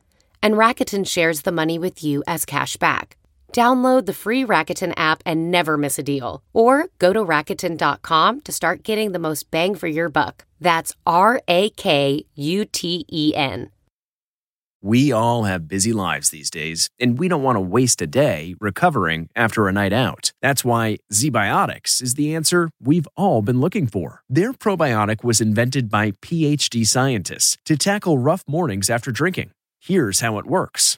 and 0.41 0.55
Rakuten 0.55 1.07
shares 1.07 1.43
the 1.43 1.51
money 1.51 1.77
with 1.77 2.03
you 2.03 2.23
as 2.25 2.43
cash 2.43 2.77
back. 2.77 3.17
Download 3.53 4.07
the 4.07 4.13
free 4.13 4.43
Rakuten 4.43 4.93
app 4.97 5.21
and 5.27 5.51
never 5.51 5.77
miss 5.77 5.99
a 5.99 6.03
deal. 6.03 6.41
Or 6.53 6.87
go 6.97 7.13
to 7.13 7.23
Rakuten.com 7.23 8.41
to 8.41 8.51
start 8.51 8.83
getting 8.83 9.11
the 9.11 9.19
most 9.19 9.51
bang 9.51 9.75
for 9.75 9.87
your 9.87 10.09
buck. 10.09 10.45
That's 10.59 10.95
R 11.05 11.39
A 11.47 11.69
K 11.69 12.25
U 12.35 12.65
T 12.65 13.05
E 13.11 13.33
N. 13.35 13.69
We 14.85 15.13
all 15.13 15.43
have 15.43 15.69
busy 15.69 15.93
lives 15.93 16.29
these 16.29 16.49
days, 16.49 16.89
and 16.99 17.17
we 17.17 17.29
don't 17.29 17.43
want 17.43 17.55
to 17.55 17.61
waste 17.61 18.01
a 18.01 18.07
day 18.07 18.53
recovering 18.59 19.29
after 19.33 19.69
a 19.69 19.71
night 19.71 19.93
out. 19.93 20.33
That's 20.41 20.65
why 20.65 20.97
ZBiotics 21.13 22.01
is 22.01 22.15
the 22.15 22.35
answer 22.35 22.69
we've 22.81 23.07
all 23.15 23.41
been 23.41 23.61
looking 23.61 23.87
for. 23.87 24.23
Their 24.27 24.51
probiotic 24.51 25.23
was 25.23 25.39
invented 25.39 25.89
by 25.89 26.11
PhD 26.11 26.85
scientists 26.85 27.57
to 27.63 27.77
tackle 27.77 28.17
rough 28.17 28.43
mornings 28.45 28.89
after 28.89 29.09
drinking. 29.11 29.51
Here's 29.79 30.19
how 30.19 30.37
it 30.37 30.45
works. 30.45 30.97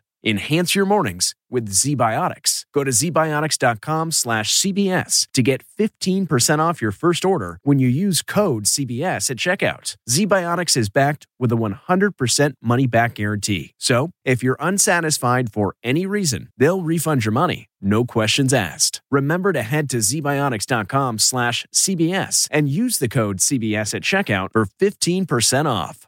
Enhance 0.23 0.75
your 0.75 0.85
mornings 0.85 1.33
with 1.49 1.69
ZBiotics. 1.69 2.65
Go 2.73 2.83
to 2.83 2.91
zbiotics.com 2.91 4.11
slash 4.11 4.55
CBS 4.55 5.27
to 5.33 5.41
get 5.41 5.63
15% 5.79 6.59
off 6.59 6.81
your 6.81 6.91
first 6.91 7.25
order 7.25 7.59
when 7.63 7.79
you 7.79 7.87
use 7.87 8.21
code 8.21 8.65
CBS 8.65 9.31
at 9.31 9.37
checkout. 9.37 9.95
ZBiotics 10.09 10.77
is 10.77 10.89
backed 10.89 11.25
with 11.39 11.51
a 11.51 11.55
100% 11.55 12.53
money 12.61 12.87
back 12.87 13.15
guarantee. 13.15 13.73
So 13.77 14.11
if 14.23 14.43
you're 14.43 14.57
unsatisfied 14.59 15.51
for 15.51 15.75
any 15.83 16.05
reason, 16.05 16.49
they'll 16.57 16.81
refund 16.81 17.25
your 17.25 17.33
money. 17.33 17.67
No 17.81 18.05
questions 18.05 18.53
asked. 18.53 19.01
Remember 19.09 19.51
to 19.53 19.63
head 19.63 19.89
to 19.89 19.97
zbiotics.com 19.97 21.17
slash 21.17 21.65
CBS 21.73 22.47
and 22.51 22.69
use 22.69 22.99
the 22.99 23.09
code 23.09 23.37
CBS 23.37 23.95
at 23.95 24.03
checkout 24.03 24.49
for 24.53 24.65
15% 24.65 25.65
off. 25.65 26.07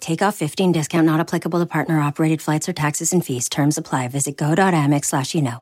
Take 0.00 0.22
off 0.22 0.36
15 0.36 0.72
discount 0.72 1.06
not 1.06 1.20
applicable 1.20 1.60
to 1.60 1.66
partner 1.66 2.00
operated 2.00 2.42
flights 2.42 2.68
or 2.68 2.72
taxes 2.72 3.12
and 3.12 3.24
fees. 3.24 3.48
Terms 3.48 3.78
apply. 3.78 4.08
Visit 4.08 4.36
go.amex 4.36 5.06
slash 5.06 5.34
you 5.34 5.42
know. 5.42 5.60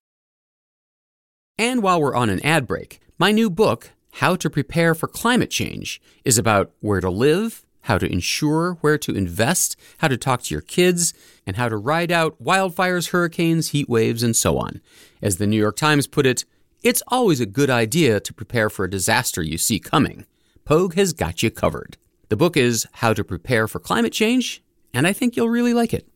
And 1.58 1.82
while 1.82 2.00
we're 2.00 2.14
on 2.14 2.28
an 2.28 2.44
ad 2.44 2.66
break, 2.66 3.00
my 3.18 3.32
new 3.32 3.48
book, 3.48 3.92
How 4.12 4.36
to 4.36 4.50
Prepare 4.50 4.94
for 4.94 5.06
Climate 5.06 5.50
Change, 5.50 6.02
is 6.22 6.36
about 6.36 6.70
where 6.80 7.00
to 7.00 7.08
live, 7.08 7.64
how 7.82 7.96
to 7.96 8.06
insure, 8.06 8.74
where 8.82 8.98
to 8.98 9.14
invest, 9.14 9.74
how 9.98 10.08
to 10.08 10.18
talk 10.18 10.42
to 10.42 10.54
your 10.54 10.60
kids, 10.60 11.14
and 11.46 11.56
how 11.56 11.68
to 11.70 11.76
ride 11.76 12.12
out 12.12 12.42
wildfires, 12.42 13.10
hurricanes, 13.10 13.68
heat 13.68 13.88
waves, 13.88 14.22
and 14.22 14.36
so 14.36 14.58
on. 14.58 14.82
As 15.22 15.38
the 15.38 15.46
New 15.46 15.58
York 15.58 15.76
Times 15.76 16.06
put 16.06 16.26
it, 16.26 16.44
it's 16.82 17.02
always 17.08 17.40
a 17.40 17.46
good 17.46 17.70
idea 17.70 18.20
to 18.20 18.34
prepare 18.34 18.68
for 18.68 18.84
a 18.84 18.90
disaster 18.90 19.42
you 19.42 19.56
see 19.56 19.78
coming. 19.78 20.26
Pogue 20.64 20.94
has 20.94 21.12
got 21.12 21.42
you 21.42 21.50
covered. 21.50 21.96
The 22.28 22.36
book 22.36 22.56
is 22.56 22.88
How 22.90 23.12
to 23.12 23.22
Prepare 23.22 23.68
for 23.68 23.78
Climate 23.78 24.12
Change, 24.12 24.60
and 24.92 25.06
I 25.06 25.12
think 25.12 25.36
you'll 25.36 25.48
really 25.48 25.72
like 25.72 25.94
it. 25.94 26.08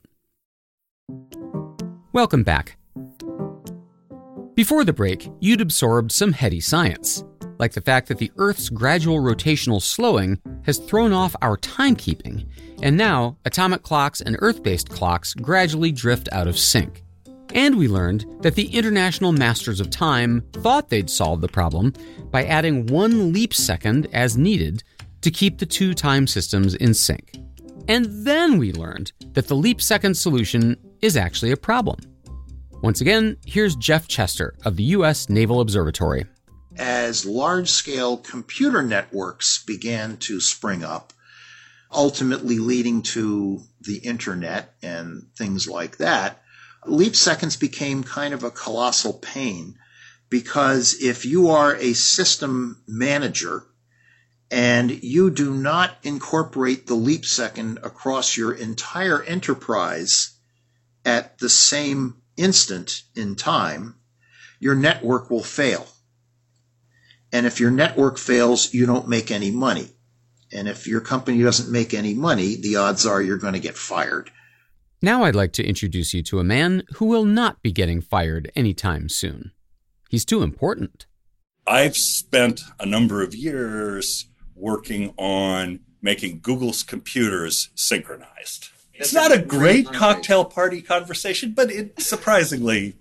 Welcome 2.13 2.43
back. 2.43 2.77
Before 4.57 4.83
the 4.83 4.93
break, 4.93 5.31
you'd 5.39 5.61
absorbed 5.61 6.11
some 6.11 6.33
heady 6.33 6.59
science, 6.59 7.23
like 7.61 7.75
the 7.75 7.81
fact 7.81 8.09
that 8.09 8.19
the 8.19 8.33
Earth's 8.39 8.71
gradual 8.71 9.19
rotational 9.19 9.81
slowing 9.81 10.41
has 10.65 10.79
thrown 10.79 11.13
off 11.13 11.37
our 11.43 11.57
timekeeping, 11.57 12.49
and 12.83 12.97
now 12.97 13.37
atomic 13.45 13.85
clocks 13.85 14.21
and 14.21 14.37
Earth 14.41 14.65
based 14.65 14.89
clocks 14.89 15.33
gradually 15.35 15.93
drift 15.93 16.29
out 16.33 16.49
of 16.49 16.59
sync. 16.59 17.05
And 17.55 17.79
we 17.79 17.87
learned 17.87 18.27
that 18.41 18.57
the 18.57 18.67
International 18.77 19.31
Masters 19.31 19.79
of 19.79 19.91
Time 19.91 20.43
thought 20.55 20.89
they'd 20.89 21.09
solve 21.09 21.41
the 21.41 21.49
problem 21.49 21.93
by 22.33 22.47
adding 22.47 22.87
one 22.87 23.33
leap 23.33 23.55
second 23.55 24.09
as 24.13 24.37
needed 24.37 24.83
to 25.23 25.31
keep 25.31 25.59
the 25.59 25.67
two 25.67 25.95
time 25.95 26.27
systems 26.27 26.75
in 26.75 26.95
sync. 26.95 27.39
And 27.89 28.07
then 28.27 28.59
we 28.59 28.73
learned 28.73 29.13
that 29.33 29.49
the 29.49 29.57
leap 29.57 29.81
second 29.81 30.15
solution 30.15 30.77
is 31.03 31.17
actually 31.17 31.51
a 31.51 31.57
problem. 31.57 31.99
Once 32.83 33.01
again, 33.01 33.37
here's 33.45 33.77
Jeff 33.77 34.09
Chester 34.09 34.55
of 34.65 34.77
the 34.77 34.85
U.S. 34.85 35.29
Naval 35.29 35.61
Observatory. 35.61 36.25
As 36.77 37.27
large 37.27 37.69
scale 37.69 38.17
computer 38.17 38.83
networks 38.83 39.63
began 39.65 40.17
to 40.19 40.41
spring 40.41 40.85
up, 40.85 41.13
ultimately 41.93 42.59
leading 42.59 43.03
to 43.03 43.61
the 43.81 43.99
internet 43.99 44.75
and 44.83 45.27
things 45.37 45.69
like 45.69 45.99
that, 45.99 46.43
leap 46.87 47.17
seconds 47.17 47.57
became 47.57 48.03
kind 48.03 48.33
of 48.33 48.45
a 48.45 48.51
colossal 48.51 49.15
pain 49.15 49.77
because 50.31 51.03
if 51.03 51.27
you 51.27 51.51
are 51.51 51.77
a 51.77 51.93
system 51.93 52.81
manager 52.87 53.65
and 54.51 54.91
you 55.03 55.31
do 55.31 55.55
not 55.55 55.97
incorporate 56.03 56.87
the 56.87 56.95
leap 56.95 57.25
second 57.25 57.79
across 57.83 58.37
your 58.37 58.53
entire 58.53 59.23
enterprise 59.23 60.37
at 61.05 61.39
the 61.39 61.49
same 61.49 62.17
instant 62.37 63.03
in 63.15 63.37
time, 63.37 63.95
your 64.59 64.75
network 64.75 65.31
will 65.31 65.43
fail. 65.43 65.87
And 67.33 67.47
if 67.47 67.61
your 67.61 67.71
network 67.71 68.19
fails, 68.19 68.75
you 68.75 68.87
don't 68.87 69.09
make 69.09 69.31
any 69.31 69.51
money. 69.51 69.89
And 70.53 70.69
if 70.69 70.87
your 70.87 71.01
company 71.01 71.43
doesn't 71.43 71.71
make 71.71 71.95
any 71.95 72.13
money, 72.13 72.57
the 72.57 72.77
odds 72.77 73.07
are 73.07 73.23
you're 73.23 73.39
going 73.39 73.55
to 73.55 73.61
get 73.61 73.77
fired. 73.77 74.31
Now 75.01 75.23
I'd 75.23 75.37
like 75.37 75.53
to 75.55 75.65
introduce 75.67 76.13
you 76.13 76.23
to 76.25 76.41
a 76.41 76.45
man 76.45 76.83
who 76.97 77.07
will 77.07 77.25
not 77.25 77.63
be 77.63 77.71
getting 77.71 78.01
fired 78.01 78.51
anytime 78.57 79.09
soon. 79.09 79.53
He's 80.11 80.25
too 80.25 80.43
important. 80.43 81.07
I've 81.67 81.97
spent 81.97 82.63
a 82.81 82.85
number 82.85 83.23
of 83.23 83.33
years 83.33 84.27
working 84.61 85.15
on 85.17 85.81
making 86.03 86.41
Google's 86.41 86.83
computers 86.83 87.71
synchronized. 87.75 88.69
It's 88.95 89.15
not 89.15 89.33
a 89.33 89.39
great 89.39 89.87
cocktail 89.87 90.45
party 90.45 90.83
conversation, 90.83 91.53
but 91.53 91.71
it's 91.71 92.07
surprisingly 92.07 92.97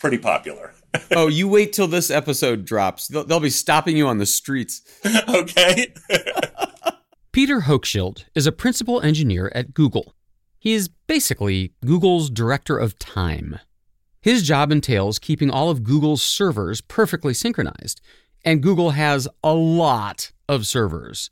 pretty 0.00 0.18
popular. 0.18 0.72
oh, 1.12 1.26
you 1.26 1.48
wait 1.48 1.72
till 1.72 1.88
this 1.88 2.10
episode 2.10 2.64
drops. 2.64 3.08
They'll, 3.08 3.24
they'll 3.24 3.40
be 3.40 3.50
stopping 3.50 3.96
you 3.96 4.06
on 4.06 4.18
the 4.18 4.26
streets. 4.26 4.82
okay. 5.28 5.92
Peter 7.32 7.62
Hochschild 7.62 8.24
is 8.34 8.46
a 8.46 8.52
principal 8.52 9.00
engineer 9.00 9.50
at 9.54 9.74
Google. 9.74 10.14
He 10.58 10.72
is 10.72 10.88
basically 10.88 11.74
Google's 11.84 12.30
director 12.30 12.78
of 12.78 12.98
time. 12.98 13.60
His 14.22 14.42
job 14.42 14.72
entails 14.72 15.18
keeping 15.18 15.50
all 15.50 15.70
of 15.70 15.84
Google's 15.84 16.22
servers 16.22 16.80
perfectly 16.80 17.34
synchronized, 17.34 18.00
and 18.44 18.62
Google 18.62 18.90
has 18.90 19.28
a 19.42 19.54
lot 19.54 20.32
of 20.48 20.66
servers. 20.66 21.30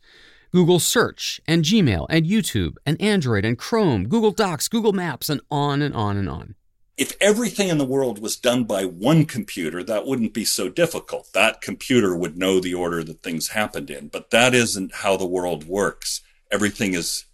Google 0.55 0.79
Search 0.79 1.41
and 1.49 1.65
Gmail 1.65 2.07
and 2.09 2.27
YouTube 2.27 2.77
and 2.87 3.01
Android 3.03 3.45
and 3.45 3.59
Chrome, 3.59 4.09
Google 4.09 4.31
Docs, 4.31 4.69
Google 4.69 4.93
Maps, 4.93 5.29
and 5.29 5.41
on 5.51 5.83
and 5.83 5.93
on 5.95 6.17
and 6.17 6.29
on. 6.29 6.55
If 6.97 7.17
everything 7.21 7.71
in 7.71 7.79
the 7.79 7.85
world 7.85 8.21
was 8.21 8.37
done 8.37 8.63
by 8.63 8.85
one 8.85 9.25
computer, 9.25 9.83
that 9.83 10.07
wouldn't 10.07 10.33
be 10.33 10.45
so 10.45 10.69
difficult. 10.69 11.33
That 11.33 11.61
computer 11.61 12.15
would 12.15 12.37
know 12.37 12.61
the 12.61 12.75
order 12.75 13.03
that 13.03 13.21
things 13.21 13.49
happened 13.49 13.91
in. 13.91 14.07
But 14.07 14.31
that 14.31 14.55
isn't 14.55 14.95
how 14.97 15.17
the 15.17 15.27
world 15.27 15.65
works. 15.65 16.21
Everything 16.53 16.95
is, 16.95 17.25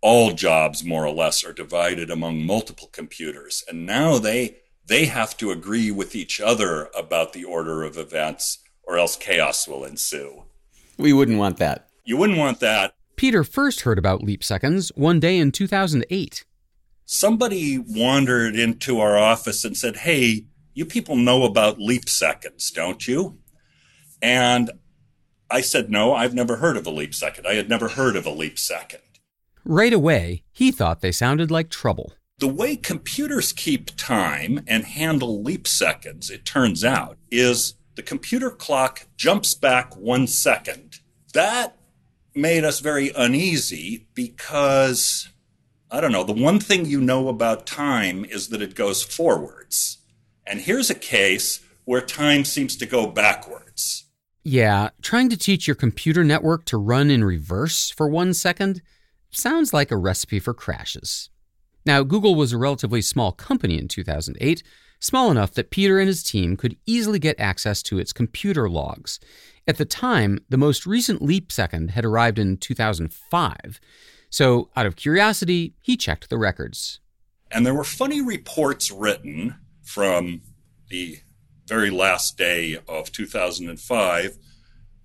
all 0.00 0.30
jobs 0.30 0.84
more 0.84 1.04
or 1.04 1.12
less 1.12 1.44
are 1.44 1.52
divided 1.52 2.10
among 2.10 2.46
multiple 2.46 2.90
computers. 2.92 3.64
And 3.68 3.84
now 3.84 4.18
they, 4.18 4.58
they 4.86 5.06
have 5.06 5.36
to 5.38 5.50
agree 5.50 5.90
with 5.90 6.14
each 6.14 6.40
other 6.40 6.88
about 6.96 7.32
the 7.32 7.42
order 7.42 7.82
of 7.82 7.98
events 7.98 8.58
or 8.88 8.98
else 8.98 9.14
chaos 9.14 9.68
will 9.68 9.84
ensue. 9.84 10.44
We 10.96 11.12
wouldn't 11.12 11.38
want 11.38 11.58
that. 11.58 11.88
You 12.04 12.16
wouldn't 12.16 12.38
want 12.38 12.58
that. 12.60 12.94
Peter 13.16 13.44
first 13.44 13.82
heard 13.82 13.98
about 13.98 14.22
leap 14.22 14.42
seconds 14.42 14.90
one 14.96 15.20
day 15.20 15.38
in 15.38 15.52
2008. 15.52 16.44
Somebody 17.04 17.78
wandered 17.78 18.56
into 18.56 18.98
our 18.98 19.16
office 19.16 19.64
and 19.64 19.76
said, 19.76 19.98
Hey, 19.98 20.46
you 20.72 20.86
people 20.86 21.16
know 21.16 21.44
about 21.44 21.78
leap 21.78 22.08
seconds, 22.08 22.70
don't 22.70 23.06
you? 23.06 23.38
And 24.22 24.70
I 25.50 25.60
said, 25.60 25.90
No, 25.90 26.14
I've 26.14 26.34
never 26.34 26.56
heard 26.56 26.76
of 26.76 26.86
a 26.86 26.90
leap 26.90 27.14
second. 27.14 27.46
I 27.46 27.54
had 27.54 27.68
never 27.68 27.88
heard 27.88 28.16
of 28.16 28.26
a 28.26 28.30
leap 28.30 28.58
second. 28.58 29.00
Right 29.64 29.92
away, 29.92 30.44
he 30.52 30.70
thought 30.70 31.00
they 31.02 31.12
sounded 31.12 31.50
like 31.50 31.68
trouble. 31.68 32.14
The 32.38 32.48
way 32.48 32.76
computers 32.76 33.52
keep 33.52 33.90
time 33.96 34.60
and 34.66 34.84
handle 34.84 35.42
leap 35.42 35.66
seconds, 35.66 36.30
it 36.30 36.44
turns 36.44 36.84
out, 36.84 37.18
is 37.30 37.74
the 37.98 38.02
computer 38.04 38.48
clock 38.48 39.08
jumps 39.16 39.54
back 39.54 39.96
one 39.96 40.28
second. 40.28 41.00
That 41.34 41.76
made 42.32 42.62
us 42.62 42.78
very 42.78 43.10
uneasy 43.10 44.06
because 44.14 45.28
I 45.90 46.00
don't 46.00 46.12
know, 46.12 46.22
the 46.22 46.32
one 46.32 46.60
thing 46.60 46.86
you 46.86 47.00
know 47.00 47.26
about 47.26 47.66
time 47.66 48.24
is 48.24 48.50
that 48.50 48.62
it 48.62 48.76
goes 48.76 49.02
forwards. 49.02 49.98
And 50.46 50.60
here's 50.60 50.90
a 50.90 50.94
case 50.94 51.58
where 51.86 52.00
time 52.00 52.44
seems 52.44 52.76
to 52.76 52.86
go 52.86 53.08
backwards. 53.08 54.04
Yeah, 54.44 54.90
trying 55.02 55.28
to 55.30 55.36
teach 55.36 55.66
your 55.66 55.74
computer 55.74 56.22
network 56.22 56.66
to 56.66 56.76
run 56.76 57.10
in 57.10 57.24
reverse 57.24 57.90
for 57.90 58.08
one 58.08 58.32
second 58.32 58.80
sounds 59.32 59.72
like 59.74 59.90
a 59.90 59.96
recipe 59.96 60.38
for 60.38 60.54
crashes. 60.54 61.30
Now, 61.84 62.04
Google 62.04 62.36
was 62.36 62.52
a 62.52 62.58
relatively 62.58 63.02
small 63.02 63.32
company 63.32 63.76
in 63.76 63.88
2008, 63.88 64.62
small 65.00 65.30
enough 65.30 65.52
that 65.54 65.70
Peter 65.70 65.98
and 65.98 66.08
his 66.08 66.22
team 66.22 66.56
could 66.56 66.76
easily 66.86 67.18
get 67.18 67.38
access 67.38 67.82
to 67.84 67.98
its 67.98 68.12
computer 68.12 68.68
logs. 68.68 69.20
At 69.66 69.76
the 69.76 69.84
time, 69.84 70.38
the 70.48 70.56
most 70.56 70.86
recent 70.86 71.22
leap 71.22 71.52
second 71.52 71.90
had 71.90 72.04
arrived 72.04 72.38
in 72.38 72.56
2005. 72.56 73.80
So, 74.30 74.70
out 74.76 74.86
of 74.86 74.96
curiosity, 74.96 75.74
he 75.80 75.96
checked 75.96 76.28
the 76.28 76.38
records. 76.38 77.00
And 77.50 77.64
there 77.64 77.74
were 77.74 77.84
funny 77.84 78.20
reports 78.20 78.90
written 78.90 79.56
from 79.82 80.42
the 80.88 81.18
very 81.66 81.90
last 81.90 82.36
day 82.36 82.78
of 82.88 83.12
2005 83.12 84.38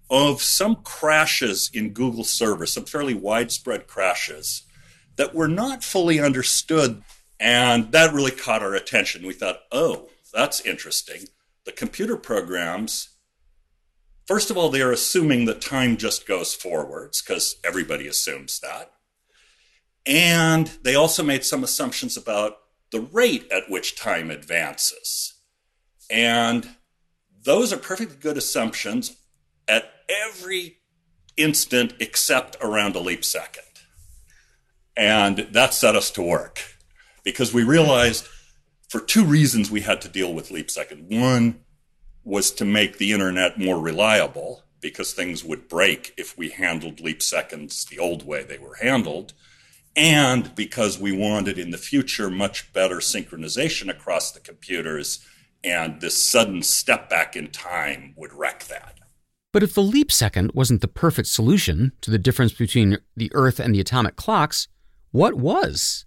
of 0.10 0.42
some 0.42 0.76
crashes 0.84 1.70
in 1.74 1.90
Google 1.90 2.24
servers, 2.24 2.74
some 2.74 2.86
fairly 2.86 3.14
widespread 3.14 3.88
crashes 3.88 4.64
that 5.16 5.34
were 5.34 5.48
not 5.48 5.84
fully 5.84 6.20
understood. 6.20 7.04
And 7.44 7.92
that 7.92 8.14
really 8.14 8.32
caught 8.32 8.64
our 8.64 8.74
attention. 8.74 9.28
We 9.28 9.34
thought, 9.34 9.60
oh, 9.72 10.10
that's 10.34 10.62
interesting. 10.62 11.26
The 11.66 11.74
computer 11.74 12.18
programs 12.18 13.10
First 14.26 14.50
of 14.50 14.58
all, 14.58 14.70
they 14.70 14.82
are 14.82 14.92
assuming 14.92 15.46
that 15.46 15.62
time 15.62 15.98
just 15.98 16.26
goes 16.26 16.54
forwards 16.54 17.22
because 17.22 17.58
everybody 17.64 18.08
assumes 18.08 18.60
that. 18.62 18.92
And 20.06 20.68
they 20.84 20.96
also 20.96 21.24
made 21.24 21.44
some 21.44 21.64
assumptions 21.64 22.16
about 22.16 22.58
the 22.92 23.02
rate 23.02 23.52
at 23.52 23.70
which 23.70 23.98
time 23.98 24.32
advances. 24.32 25.34
And 26.10 26.70
those 27.44 27.74
are 27.74 27.78
perfectly 27.78 28.16
good 28.16 28.38
assumptions 28.38 29.18
at 29.68 29.92
every 30.08 30.78
instant 31.36 31.94
except 32.00 32.56
around 32.62 32.96
a 32.96 33.00
leap 33.00 33.26
second. 33.26 33.64
And 34.96 35.40
that 35.52 35.74
set 35.74 35.96
us 35.96 36.12
to 36.12 36.22
work 36.22 36.62
because 37.24 37.54
we 37.54 37.64
realized 37.64 38.28
for 38.90 39.00
two 39.00 39.24
reasons 39.24 39.72
we 39.72 39.82
had 39.82 40.02
to 40.02 40.10
deal 40.10 40.34
with 40.34 40.52
leap 40.52 40.70
second. 40.70 41.10
One 41.10 41.62
was 42.24 42.52
to 42.52 42.66
make 42.66 42.98
the 42.98 43.12
internet 43.12 43.60
more 43.60 43.80
reliable 43.80 44.64
because 44.82 45.14
things 45.14 45.44
would 45.44 45.68
break 45.68 46.14
if 46.18 46.38
we 46.38 46.50
handled 46.50 47.00
leap 47.00 47.22
seconds 47.24 47.86
the 47.86 48.00
old 48.00 48.26
way 48.26 48.44
they 48.44 48.58
were 48.58 48.76
handled. 48.76 49.34
And 49.96 50.54
because 50.56 51.00
we 51.00 51.12
wanted 51.16 51.58
in 51.58 51.72
the 51.72 51.78
future 51.78 52.30
much 52.30 52.72
better 52.74 52.98
synchronization 52.98 53.90
across 53.90 54.32
the 54.32 54.40
computers, 54.40 55.26
and 55.64 56.02
this 56.02 56.22
sudden 56.22 56.62
step 56.62 57.10
back 57.10 57.36
in 57.36 57.50
time 57.50 58.14
would 58.18 58.34
wreck 58.34 58.66
that. 58.66 59.00
But 59.52 59.64
if 59.64 59.76
the 59.76 59.84
leap 59.84 60.12
second 60.12 60.52
wasn't 60.54 60.82
the 60.82 60.88
perfect 60.88 61.28
solution 61.28 61.92
to 62.02 62.10
the 62.10 62.18
difference 62.18 62.54
between 62.54 62.98
the 63.16 63.32
Earth 63.34 63.60
and 63.60 63.74
the 63.74 63.80
atomic 63.80 64.16
clocks, 64.16 64.68
what 65.12 65.36
was? 65.36 66.06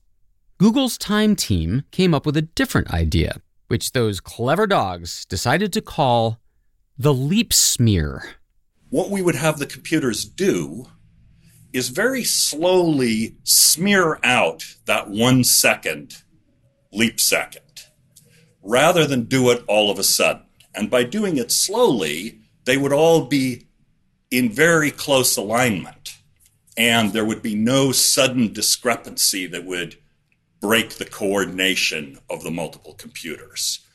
Google's 0.59 0.97
time 0.97 1.37
team 1.37 1.85
came 1.91 2.15
up 2.15 2.25
with 2.25 2.35
a 2.35 2.43
different 2.43 2.91
idea, 2.91 3.43
which 3.69 3.93
those 3.93 4.21
clever 4.21 4.67
dogs 4.67 5.27
decided 5.27 5.71
to 5.75 5.83
call 5.83 6.41
the 6.97 7.13
leap 7.13 7.53
smear. 7.53 8.37
What 8.89 9.11
we 9.11 9.21
would 9.21 9.35
have 9.35 9.59
the 9.59 9.67
computers 9.67 10.25
do 10.25 10.87
is 11.75 11.91
very 11.91 12.25
slowly 12.25 13.37
smear 13.45 14.19
out 14.25 14.65
that 14.87 15.11
one 15.11 15.45
second 15.45 16.23
leap 16.91 17.21
second 17.21 17.61
rather 18.63 19.07
than 19.07 19.25
do 19.25 19.51
it 19.51 19.63
all 19.69 19.91
of 19.91 19.99
a 19.99 20.03
sudden. 20.03 20.47
And 20.75 20.91
by 20.91 21.05
doing 21.05 21.37
it 21.37 21.53
slowly, 21.53 22.41
they 22.65 22.79
would 22.79 22.95
all 22.95 23.27
be 23.27 23.67
in 24.31 24.51
very 24.51 24.91
close 24.91 25.37
alignment. 25.37 26.17
And 26.79 27.13
there 27.13 27.27
would 27.27 27.43
be 27.43 27.55
no 27.55 27.93
sudden 27.93 28.55
discrepancy 28.55 29.47
that 29.49 29.67
would 29.67 29.99
break 30.67 30.95
the 30.95 31.05
coordination 31.05 32.19
of 32.29 32.43
the 32.43 32.51
multiple 32.51 32.93
computers. 32.95 33.87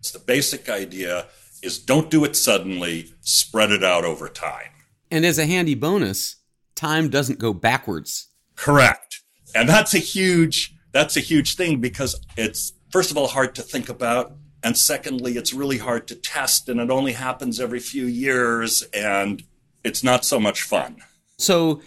So 0.00 0.18
the 0.18 0.24
basic 0.24 0.70
idea 0.70 1.26
is 1.62 1.78
don't 1.78 2.10
do 2.10 2.24
it 2.24 2.34
suddenly, 2.34 3.12
spread 3.20 3.70
it 3.70 3.84
out 3.84 4.06
over 4.06 4.26
time. 4.30 4.70
And 5.10 5.26
as 5.26 5.38
a 5.38 5.44
handy 5.44 5.74
bonus, 5.74 6.36
time 6.74 7.10
doesn't 7.10 7.38
go 7.38 7.52
backwards. 7.52 8.28
Correct. 8.56 9.20
And 9.54 9.68
that's 9.68 9.92
a 9.92 9.98
huge 9.98 10.74
that's 10.92 11.18
a 11.18 11.20
huge 11.20 11.56
thing 11.56 11.78
because 11.78 12.18
it's 12.38 12.72
first 12.90 13.10
of 13.10 13.18
all 13.18 13.28
hard 13.28 13.54
to 13.56 13.62
think 13.62 13.90
about 13.90 14.32
and 14.62 14.78
secondly 14.78 15.36
it's 15.36 15.52
really 15.52 15.76
hard 15.76 16.08
to 16.08 16.14
test 16.14 16.70
and 16.70 16.80
it 16.80 16.90
only 16.90 17.12
happens 17.12 17.60
every 17.60 17.80
few 17.80 18.06
years 18.06 18.82
and 18.94 19.42
it's 19.84 20.02
not 20.02 20.24
so 20.24 20.40
much 20.40 20.62
fun. 20.62 21.02
So 21.36 21.82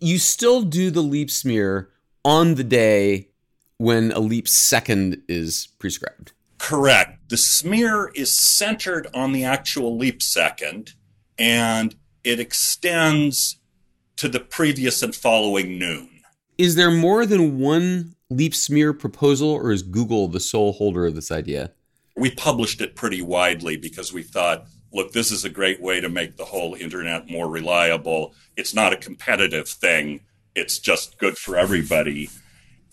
you 0.00 0.18
still 0.18 0.62
do 0.62 0.92
the 0.92 1.02
leap 1.02 1.28
smear 1.28 1.90
on 2.24 2.54
the 2.54 2.62
day 2.62 3.30
when 3.78 4.12
a 4.12 4.20
leap 4.20 4.48
second 4.48 5.22
is 5.28 5.68
prescribed. 5.78 6.32
Correct. 6.58 7.28
The 7.28 7.36
smear 7.36 8.10
is 8.14 8.38
centered 8.38 9.08
on 9.12 9.32
the 9.32 9.44
actual 9.44 9.96
leap 9.96 10.22
second 10.22 10.94
and 11.38 11.94
it 12.22 12.40
extends 12.40 13.58
to 14.16 14.28
the 14.28 14.40
previous 14.40 15.02
and 15.02 15.14
following 15.14 15.78
noon. 15.78 16.08
Is 16.56 16.76
there 16.76 16.90
more 16.90 17.26
than 17.26 17.58
one 17.58 18.14
leap 18.30 18.54
smear 18.54 18.92
proposal, 18.92 19.50
or 19.50 19.72
is 19.72 19.82
Google 19.82 20.28
the 20.28 20.40
sole 20.40 20.72
holder 20.72 21.06
of 21.06 21.14
this 21.14 21.30
idea? 21.30 21.72
We 22.16 22.30
published 22.30 22.80
it 22.80 22.94
pretty 22.94 23.22
widely 23.22 23.76
because 23.76 24.12
we 24.12 24.22
thought, 24.22 24.66
look, 24.92 25.12
this 25.12 25.32
is 25.32 25.44
a 25.44 25.50
great 25.50 25.82
way 25.82 26.00
to 26.00 26.08
make 26.08 26.36
the 26.36 26.44
whole 26.44 26.74
internet 26.74 27.28
more 27.28 27.48
reliable. 27.48 28.34
It's 28.56 28.74
not 28.74 28.92
a 28.92 28.96
competitive 28.96 29.68
thing, 29.68 30.20
it's 30.54 30.78
just 30.78 31.18
good 31.18 31.36
for 31.36 31.56
everybody. 31.56 32.30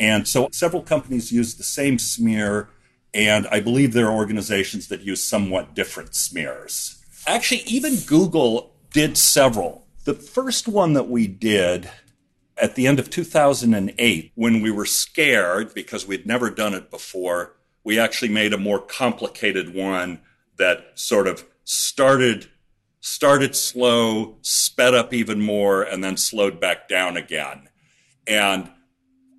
And 0.02 0.28
so 0.28 0.50
several 0.52 0.82
companies 0.82 1.32
use 1.32 1.54
the 1.54 1.64
same 1.64 2.00
smear, 2.00 2.70
and 3.14 3.46
I 3.52 3.60
believe 3.60 3.94
there 3.94 4.08
are 4.08 4.16
organizations 4.16 4.88
that 4.88 5.02
use 5.02 5.24
somewhat 5.24 5.76
different 5.76 6.16
smears. 6.16 7.06
Actually, 7.28 7.62
even 7.68 7.98
Google 8.08 8.74
did 8.92 9.16
several. 9.16 9.86
The 10.06 10.16
first 10.16 10.68
one 10.68 10.94
that 10.94 11.08
we 11.08 11.28
did 11.28 11.88
at 12.58 12.74
the 12.74 12.88
end 12.88 12.98
of 12.98 13.12
2008, 13.12 14.32
when 14.34 14.62
we 14.62 14.72
were 14.72 14.88
scared 14.88 15.72
because 15.76 16.08
we'd 16.08 16.26
never 16.26 16.50
done 16.50 16.74
it 16.74 16.90
before, 16.90 17.58
we 17.84 18.00
actually 18.00 18.30
made 18.30 18.54
a 18.54 18.58
more 18.58 18.80
complicated 18.80 19.72
one 19.72 20.22
that 20.58 20.94
sort 20.96 21.28
of 21.28 21.46
started 21.64 22.50
started 23.04 23.56
slow, 23.56 24.38
sped 24.42 24.96
up 24.96 25.14
even 25.14 25.42
more, 25.42 25.84
and 25.84 26.04
then 26.04 26.18
slowed 26.18 26.60
back 26.60 26.88
down 26.88 27.18
again. 27.18 27.68
And 28.28 28.70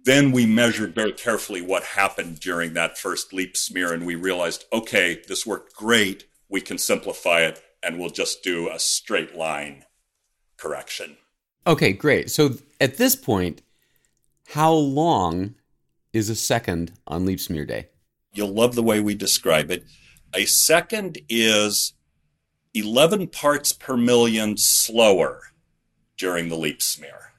then 0.04 0.32
we 0.32 0.46
measured 0.46 0.94
very 0.94 1.12
carefully 1.12 1.62
what 1.62 1.82
happened 1.82 2.40
during 2.40 2.74
that 2.74 2.98
first 2.98 3.32
leap 3.32 3.56
smear, 3.56 3.92
and 3.92 4.04
we 4.04 4.14
realized, 4.14 4.64
okay, 4.72 5.22
this 5.28 5.46
worked 5.46 5.74
great. 5.74 6.24
We 6.48 6.60
can 6.60 6.78
simplify 6.78 7.40
it, 7.40 7.62
and 7.82 7.98
we'll 7.98 8.10
just 8.10 8.42
do 8.42 8.68
a 8.68 8.78
straight 8.78 9.36
line 9.36 9.84
correction. 10.56 11.16
Okay, 11.66 11.92
great. 11.92 12.30
So 12.30 12.56
at 12.80 12.96
this 12.96 13.14
point, 13.14 13.62
how 14.48 14.72
long 14.72 15.54
is 16.12 16.28
a 16.28 16.34
second 16.34 16.92
on 17.06 17.24
leap 17.24 17.40
smear 17.40 17.64
day? 17.64 17.88
You'll 18.34 18.52
love 18.52 18.74
the 18.74 18.82
way 18.82 19.00
we 19.00 19.14
describe 19.14 19.70
it. 19.70 19.84
A 20.34 20.46
second 20.46 21.18
is 21.28 21.94
11 22.74 23.28
parts 23.28 23.72
per 23.72 23.96
million 23.96 24.56
slower 24.56 25.52
during 26.16 26.48
the 26.48 26.56
leap 26.56 26.82
smear. 26.82 27.31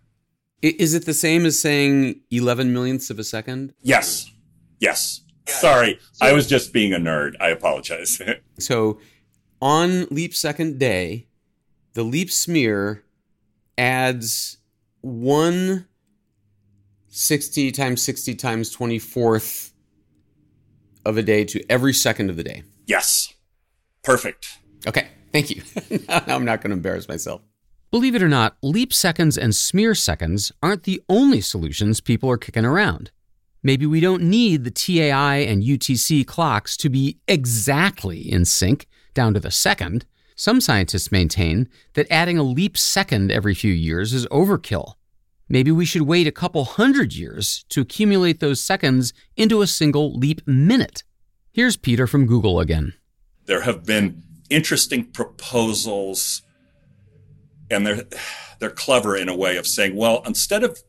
Is 0.63 0.93
it 0.93 1.05
the 1.05 1.13
same 1.13 1.45
as 1.45 1.59
saying 1.59 2.21
11 2.31 2.71
millionths 2.71 3.09
of 3.09 3.19
a 3.19 3.23
second? 3.23 3.73
Yes. 3.81 4.31
Yes. 4.79 5.19
Sorry, 5.45 5.99
I 6.21 6.31
was 6.31 6.47
just 6.47 6.71
being 6.71 6.93
a 6.93 6.97
nerd. 6.97 7.33
I 7.41 7.49
apologize. 7.49 8.21
so 8.59 8.99
on 9.61 10.05
leap 10.05 10.33
second 10.33 10.79
day, 10.79 11.27
the 11.95 12.03
leap 12.03 12.31
smear 12.31 13.03
adds 13.77 14.57
one 15.01 15.85
60 17.09 17.71
times 17.71 18.01
60 18.01 18.35
times 18.35 18.73
24th 18.73 19.71
of 21.05 21.17
a 21.17 21.21
day 21.23 21.43
to 21.43 21.61
every 21.69 21.93
second 21.93 22.29
of 22.29 22.37
the 22.37 22.43
day. 22.43 22.63
Yes. 22.85 23.33
Perfect. 24.01 24.47
Okay. 24.87 25.09
Thank 25.33 25.49
you. 25.49 25.61
now 26.07 26.23
I'm 26.27 26.45
not 26.45 26.61
going 26.61 26.69
to 26.69 26.77
embarrass 26.77 27.09
myself. 27.09 27.41
Believe 27.93 28.15
it 28.15 28.23
or 28.23 28.27
not, 28.27 28.57
leap 28.63 28.91
seconds 28.91 29.37
and 29.37 29.55
smear 29.55 29.93
seconds 29.93 30.51
aren't 30.63 30.81
the 30.81 30.99
only 31.07 31.41
solutions 31.41 32.01
people 32.01 32.27
are 32.27 32.39
kicking 32.39 32.65
around. 32.65 33.11
Maybe 33.61 33.85
we 33.85 33.99
don't 33.99 34.23
need 34.23 34.63
the 34.63 34.71
TAI 34.71 35.35
and 35.47 35.61
UTC 35.61 36.25
clocks 36.25 36.75
to 36.77 36.89
be 36.89 37.19
exactly 37.27 38.17
in 38.21 38.45
sync 38.45 38.87
down 39.13 39.35
to 39.35 39.39
the 39.39 39.51
second. 39.51 40.07
Some 40.35 40.59
scientists 40.59 41.11
maintain 41.11 41.69
that 41.93 42.07
adding 42.09 42.39
a 42.39 42.41
leap 42.41 42.79
second 42.79 43.31
every 43.31 43.53
few 43.53 43.71
years 43.71 44.11
is 44.11 44.25
overkill. 44.29 44.95
Maybe 45.47 45.69
we 45.69 45.85
should 45.85 46.01
wait 46.01 46.25
a 46.25 46.31
couple 46.31 46.65
hundred 46.65 47.13
years 47.13 47.63
to 47.69 47.81
accumulate 47.81 48.39
those 48.39 48.59
seconds 48.59 49.13
into 49.37 49.61
a 49.61 49.67
single 49.67 50.15
leap 50.15 50.41
minute. 50.47 51.03
Here's 51.51 51.77
Peter 51.77 52.07
from 52.07 52.25
Google 52.25 52.59
again. 52.59 52.93
There 53.45 53.61
have 53.61 53.85
been 53.85 54.23
interesting 54.49 55.05
proposals, 55.11 56.41
and 57.69 57.85
they're, 57.85 58.03
they're 58.59 58.69
clever 58.69 59.15
in 59.15 59.29
a 59.29 59.35
way 59.35 59.57
of 59.57 59.67
saying, 59.67 59.95
well, 59.95 60.21
instead 60.25 60.63
of 60.63 60.79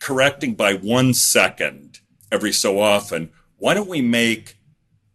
correcting 0.00 0.54
by 0.54 0.74
one 0.74 1.14
second 1.14 2.00
every 2.30 2.52
so 2.52 2.80
often, 2.80 3.30
why 3.56 3.74
don't 3.74 3.88
we 3.88 4.02
make 4.02 4.56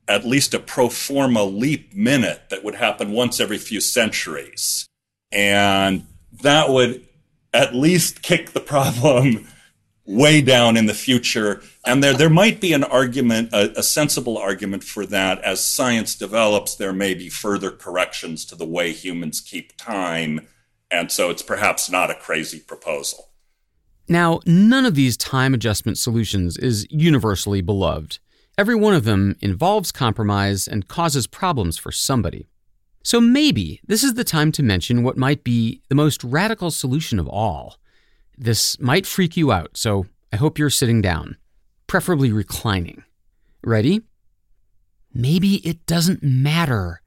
at 0.08 0.26
least 0.26 0.54
a 0.54 0.60
pro 0.60 0.90
forma 0.90 1.44
leap 1.44 1.94
minute 1.94 2.44
that 2.50 2.64
would 2.64 2.76
happen 2.76 3.12
once 3.12 3.40
every 3.40 3.58
few 3.58 3.82
centuries. 3.82 4.88
And 5.32 6.08
that 6.42 6.70
would 6.70 7.06
at 7.54 7.76
least 7.76 8.22
kick 8.22 8.52
the 8.52 8.60
problem 8.60 9.48
way 10.06 10.42
down 10.42 10.78
in 10.78 10.86
the 10.86 10.94
future. 10.94 11.62
And 11.86 12.02
there, 12.02 12.14
there 12.14 12.30
might 12.30 12.62
be 12.62 12.72
an 12.72 12.86
argument, 12.86 13.50
a, 13.52 13.80
a, 13.80 13.84
sensible 13.84 14.38
argument 14.38 14.86
for 14.86 15.06
that. 15.08 15.42
As 15.42 15.66
science 15.66 16.16
develops, 16.16 16.76
there 16.76 16.94
may 16.94 17.14
be 17.14 17.28
further 17.28 17.72
corrections 17.72 18.46
to 18.46 18.56
the 18.56 18.66
way 18.66 18.94
humans 18.94 19.42
keep 19.42 19.76
time. 19.76 20.48
And 20.90 21.12
so 21.12 21.30
it's 21.30 21.42
perhaps 21.42 21.90
not 21.90 22.12
a 22.12 22.16
crazy 22.16 22.60
proposal. 22.60 23.30
Now, 24.08 24.40
none 24.46 24.86
of 24.86 24.96
these 24.96 25.18
time 25.18 25.54
adjustment 25.54 25.98
solutions 25.98 26.58
is 26.58 26.88
universally 26.90 27.62
beloved. 27.62 28.20
Every 28.58 28.76
one 28.76 28.94
of 28.94 29.04
them 29.04 29.36
involves 29.42 29.92
compromise 29.92 30.68
and 30.68 30.88
causes 30.88 31.28
problems 31.28 31.78
for 31.78 31.92
somebody. 31.92 32.48
So 33.04 33.22
maybe 33.22 33.82
this 33.86 34.04
is 34.04 34.16
the 34.16 34.24
time 34.24 34.52
to 34.54 34.64
mention 34.64 35.04
what 35.04 35.18
might 35.18 35.44
be 35.44 35.82
the 35.90 35.96
most 35.96 36.24
radical 36.24 36.72
solution 36.72 37.20
of 37.20 37.28
all. 37.28 37.78
This 38.38 38.80
might 38.80 39.06
freak 39.06 39.38
you 39.38 39.52
out, 39.52 39.78
so 39.78 40.08
I 40.32 40.38
hope 40.38 40.58
you're 40.58 40.70
sitting 40.70 41.02
down, 41.02 41.38
preferably 41.88 42.32
reclining. 42.32 43.04
Ready? 43.64 44.02
Maybe 45.14 45.56
it 45.68 45.86
doesn't 45.86 46.24
matter 46.24 47.02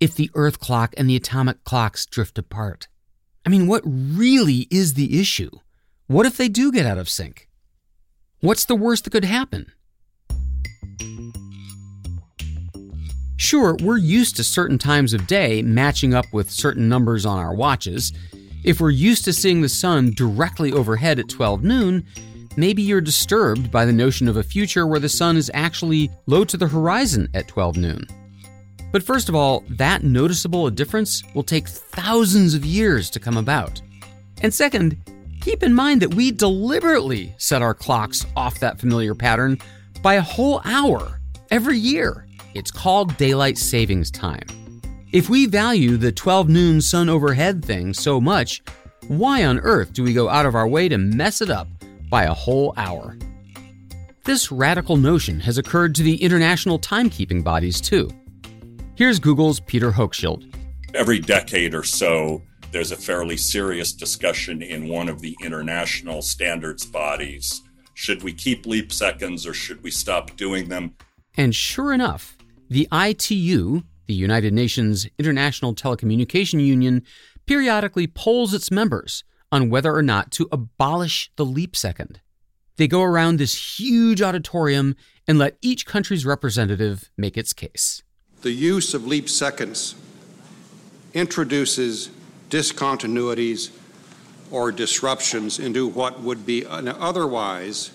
if 0.00 0.14
the 0.14 0.30
Earth 0.34 0.58
clock 0.58 0.94
and 0.96 1.08
the 1.08 1.16
atomic 1.16 1.64
clocks 1.64 2.04
drift 2.06 2.38
apart. 2.38 2.88
I 3.46 3.50
mean, 3.50 3.66
what 3.66 3.82
really 3.84 4.66
is 4.70 4.94
the 4.94 5.20
issue? 5.20 5.50
What 6.06 6.26
if 6.26 6.36
they 6.36 6.48
do 6.48 6.72
get 6.72 6.86
out 6.86 6.98
of 6.98 7.08
sync? 7.08 7.48
What's 8.40 8.64
the 8.64 8.74
worst 8.74 9.04
that 9.04 9.10
could 9.10 9.24
happen? 9.24 9.72
Sure, 13.36 13.76
we're 13.82 13.98
used 13.98 14.36
to 14.36 14.44
certain 14.44 14.78
times 14.78 15.12
of 15.12 15.26
day 15.26 15.60
matching 15.60 16.14
up 16.14 16.24
with 16.32 16.50
certain 16.50 16.88
numbers 16.88 17.26
on 17.26 17.38
our 17.38 17.54
watches. 17.54 18.12
If 18.64 18.80
we're 18.80 18.90
used 18.90 19.24
to 19.26 19.32
seeing 19.34 19.60
the 19.60 19.68
sun 19.68 20.12
directly 20.14 20.72
overhead 20.72 21.18
at 21.18 21.28
12 21.28 21.62
noon, 21.62 22.06
maybe 22.56 22.80
you're 22.80 23.02
disturbed 23.02 23.70
by 23.70 23.84
the 23.84 23.92
notion 23.92 24.28
of 24.28 24.38
a 24.38 24.42
future 24.42 24.86
where 24.86 25.00
the 25.00 25.08
sun 25.10 25.36
is 25.36 25.50
actually 25.52 26.10
low 26.26 26.44
to 26.44 26.56
the 26.56 26.68
horizon 26.68 27.28
at 27.34 27.48
12 27.48 27.76
noon. 27.76 28.06
But 28.94 29.02
first 29.02 29.28
of 29.28 29.34
all, 29.34 29.64
that 29.70 30.04
noticeable 30.04 30.68
a 30.68 30.70
difference 30.70 31.24
will 31.34 31.42
take 31.42 31.66
thousands 31.66 32.54
of 32.54 32.64
years 32.64 33.10
to 33.10 33.18
come 33.18 33.36
about. 33.36 33.82
And 34.40 34.54
second, 34.54 34.96
keep 35.40 35.64
in 35.64 35.74
mind 35.74 36.00
that 36.00 36.14
we 36.14 36.30
deliberately 36.30 37.34
set 37.36 37.60
our 37.60 37.74
clocks 37.74 38.24
off 38.36 38.60
that 38.60 38.78
familiar 38.78 39.16
pattern 39.16 39.58
by 40.00 40.14
a 40.14 40.22
whole 40.22 40.60
hour 40.64 41.20
every 41.50 41.76
year. 41.76 42.28
It's 42.54 42.70
called 42.70 43.16
daylight 43.16 43.58
savings 43.58 44.12
time. 44.12 44.46
If 45.10 45.28
we 45.28 45.46
value 45.46 45.96
the 45.96 46.12
12 46.12 46.48
noon 46.48 46.80
sun 46.80 47.08
overhead 47.08 47.64
thing 47.64 47.94
so 47.94 48.20
much, 48.20 48.62
why 49.08 49.44
on 49.44 49.58
earth 49.58 49.92
do 49.92 50.04
we 50.04 50.14
go 50.14 50.28
out 50.28 50.46
of 50.46 50.54
our 50.54 50.68
way 50.68 50.88
to 50.88 50.98
mess 50.98 51.40
it 51.40 51.50
up 51.50 51.66
by 52.08 52.26
a 52.26 52.32
whole 52.32 52.72
hour? 52.76 53.18
This 54.22 54.52
radical 54.52 54.96
notion 54.96 55.40
has 55.40 55.58
occurred 55.58 55.96
to 55.96 56.04
the 56.04 56.22
international 56.22 56.78
timekeeping 56.78 57.42
bodies 57.42 57.80
too. 57.80 58.08
Here's 58.96 59.18
Google's 59.18 59.58
Peter 59.58 59.90
Hochschild. 59.90 60.54
Every 60.94 61.18
decade 61.18 61.74
or 61.74 61.82
so, 61.82 62.42
there's 62.70 62.92
a 62.92 62.96
fairly 62.96 63.36
serious 63.36 63.92
discussion 63.92 64.62
in 64.62 64.86
one 64.88 65.08
of 65.08 65.20
the 65.20 65.36
international 65.42 66.22
standards 66.22 66.86
bodies. 66.86 67.60
Should 67.94 68.22
we 68.22 68.32
keep 68.32 68.66
leap 68.66 68.92
seconds 68.92 69.48
or 69.48 69.52
should 69.52 69.82
we 69.82 69.90
stop 69.90 70.36
doing 70.36 70.68
them? 70.68 70.94
And 71.36 71.52
sure 71.56 71.92
enough, 71.92 72.38
the 72.70 72.86
ITU, 72.92 73.82
the 74.06 74.14
United 74.14 74.54
Nations 74.54 75.08
International 75.18 75.74
Telecommunication 75.74 76.64
Union, 76.64 77.02
periodically 77.46 78.06
polls 78.06 78.54
its 78.54 78.70
members 78.70 79.24
on 79.50 79.70
whether 79.70 79.92
or 79.92 80.02
not 80.02 80.30
to 80.32 80.48
abolish 80.52 81.32
the 81.34 81.44
leap 81.44 81.74
second. 81.74 82.20
They 82.76 82.86
go 82.86 83.02
around 83.02 83.40
this 83.40 83.80
huge 83.80 84.22
auditorium 84.22 84.94
and 85.26 85.36
let 85.36 85.58
each 85.62 85.84
country's 85.84 86.24
representative 86.24 87.10
make 87.18 87.36
its 87.36 87.52
case. 87.52 88.03
The 88.44 88.52
use 88.52 88.92
of 88.92 89.06
leap 89.06 89.30
seconds 89.30 89.94
introduces 91.14 92.10
discontinuities 92.50 93.70
or 94.50 94.70
disruptions 94.70 95.58
into 95.58 95.86
what 95.86 96.20
would 96.20 96.44
be 96.44 96.62
an 96.64 96.88
otherwise 96.88 97.90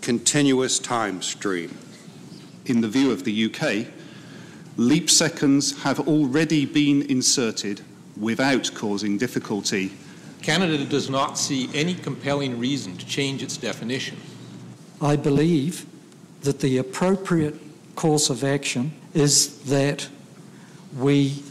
continuous 0.00 0.80
time 0.80 1.22
stream. 1.22 1.78
In 2.64 2.80
the 2.80 2.88
view 2.88 3.12
of 3.12 3.22
the 3.22 3.44
UK, 3.44 3.86
leap 4.76 5.08
seconds 5.08 5.80
have 5.84 6.00
already 6.08 6.66
been 6.66 7.02
inserted 7.02 7.82
without 8.20 8.72
causing 8.74 9.16
difficulty. 9.16 9.92
Canada 10.42 10.84
does 10.84 11.08
not 11.08 11.38
see 11.38 11.70
any 11.72 11.94
compelling 11.94 12.58
reason 12.58 12.96
to 12.96 13.06
change 13.06 13.40
its 13.40 13.56
definition. 13.56 14.16
I 15.00 15.14
believe 15.14 15.86
that 16.40 16.58
the 16.58 16.78
appropriate 16.78 17.54
course 17.94 18.30
of 18.30 18.42
action 18.42 18.90
is 19.16 19.62
that 19.62 20.08
we 20.94 21.42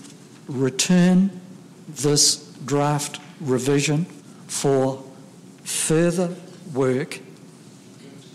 return 0.48 1.32
this 1.90 2.46
draft 2.64 3.20
revision 3.42 4.06
for 4.46 5.04
further 5.64 6.36
work. 6.76 7.20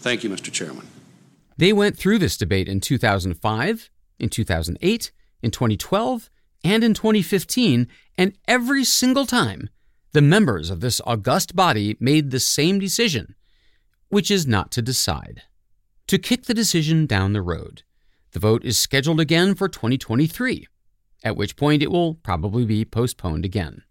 Thank 0.00 0.24
you, 0.24 0.30
Mr. 0.30 0.50
Chairman. 0.50 0.88
They 1.56 1.72
went 1.72 1.96
through 1.96 2.18
this 2.18 2.36
debate 2.36 2.68
in 2.68 2.80
2005, 2.80 3.90
in 4.18 4.28
2008, 4.30 5.12
in 5.42 5.50
2012, 5.52 6.30
and 6.64 6.82
in 6.82 6.92
2015, 6.92 7.86
and 8.18 8.36
every 8.48 8.82
single 8.82 9.26
time, 9.26 9.70
the 10.12 10.20
members 10.20 10.70
of 10.70 10.80
this 10.80 11.00
august 11.06 11.54
body 11.54 11.96
made 12.00 12.32
the 12.32 12.40
same 12.40 12.80
decision, 12.80 13.36
which 14.08 14.28
is 14.28 14.44
not 14.44 14.72
to 14.72 14.82
decide, 14.82 15.42
to 16.08 16.18
kick 16.18 16.46
the 16.46 16.54
decision 16.54 17.06
down 17.06 17.32
the 17.32 17.42
road. 17.42 17.84
The 18.32 18.40
vote 18.40 18.64
is 18.64 18.78
scheduled 18.78 19.20
again 19.20 19.54
for 19.54 19.68
2023, 19.68 20.66
at 21.24 21.36
which 21.36 21.56
point 21.56 21.82
it 21.82 21.90
will 21.90 22.14
probably 22.14 22.64
be 22.64 22.84
postponed 22.84 23.44
again. 23.44 23.82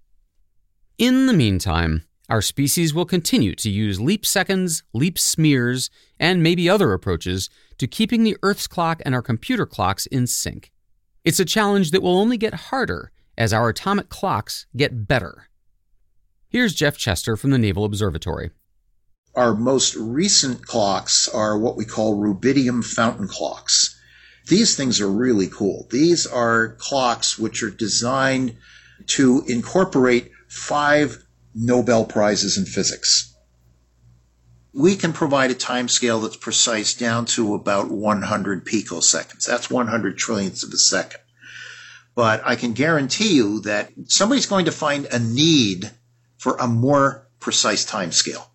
In 0.97 1.25
the 1.25 1.33
meantime, 1.33 2.03
our 2.29 2.41
species 2.41 2.93
will 2.93 3.05
continue 3.05 3.55
to 3.55 3.69
use 3.69 3.99
leap 3.99 4.25
seconds, 4.25 4.83
leap 4.93 5.17
smears, 5.17 5.89
and 6.19 6.43
maybe 6.43 6.69
other 6.69 6.93
approaches 6.93 7.49
to 7.79 7.87
keeping 7.87 8.23
the 8.23 8.37
Earth's 8.43 8.67
clock 8.67 9.01
and 9.05 9.15
our 9.15 9.21
computer 9.21 9.65
clocks 9.65 10.05
in 10.05 10.27
sync. 10.27 10.71
It's 11.25 11.39
a 11.39 11.45
challenge 11.45 11.91
that 11.91 12.03
will 12.03 12.17
only 12.17 12.37
get 12.37 12.53
harder 12.53 13.11
as 13.37 13.51
our 13.51 13.69
atomic 13.69 14.09
clocks 14.09 14.67
get 14.75 15.07
better. 15.07 15.47
Here's 16.49 16.73
Geoff 16.73 16.97
Chester 16.97 17.35
from 17.35 17.51
the 17.51 17.57
Naval 17.57 17.83
Observatory. 17.83 18.51
Our 19.35 19.55
most 19.55 19.95
recent 19.95 20.65
clocks 20.65 21.29
are 21.29 21.57
what 21.57 21.77
we 21.77 21.85
call 21.85 22.17
rubidium 22.17 22.83
fountain 22.83 23.27
clocks. 23.27 23.88
These 24.49 24.75
things 24.75 24.99
are 24.99 25.11
really 25.11 25.47
cool. 25.47 25.87
These 25.91 26.25
are 26.25 26.75
clocks 26.79 27.37
which 27.37 27.61
are 27.61 27.69
designed 27.69 28.57
to 29.05 29.43
incorporate 29.47 30.31
five 30.47 31.23
Nobel 31.53 32.03
Prizes 32.03 32.57
in 32.57 32.65
physics. 32.65 33.35
We 34.73 34.95
can 34.95 35.13
provide 35.13 35.51
a 35.51 35.55
time 35.55 35.87
scale 35.87 36.21
that's 36.21 36.35
precise 36.35 36.95
down 36.95 37.25
to 37.37 37.53
about 37.53 37.91
100 37.91 38.65
picoseconds. 38.65 39.45
That's 39.45 39.69
100 39.69 40.17
trillionths 40.17 40.63
of 40.63 40.73
a 40.73 40.77
second. 40.77 41.21
But 42.15 42.41
I 42.43 42.55
can 42.55 42.73
guarantee 42.73 43.35
you 43.35 43.61
that 43.61 43.91
somebody's 44.07 44.47
going 44.47 44.65
to 44.65 44.71
find 44.71 45.05
a 45.05 45.19
need 45.19 45.91
for 46.39 46.55
a 46.55 46.65
more 46.65 47.27
precise 47.39 47.85
time 47.85 48.11
scale. 48.11 48.51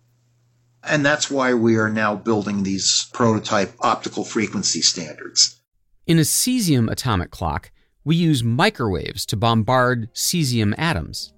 And 0.83 1.05
that's 1.05 1.31
why 1.31 1.53
we 1.53 1.77
are 1.77 1.89
now 1.89 2.15
building 2.15 2.63
these 2.63 3.07
prototype 3.13 3.75
optical 3.79 4.25
frequency 4.25 4.81
standards. 4.81 5.61
In 6.07 6.19
a 6.19 6.21
cesium 6.21 6.91
atomic 6.91 7.31
clock, 7.31 7.71
we 8.03 8.15
use 8.15 8.43
microwaves 8.43 9.25
to 9.25 9.35
bombard 9.35 10.13
cesium 10.13 10.75
atoms. 10.77 11.33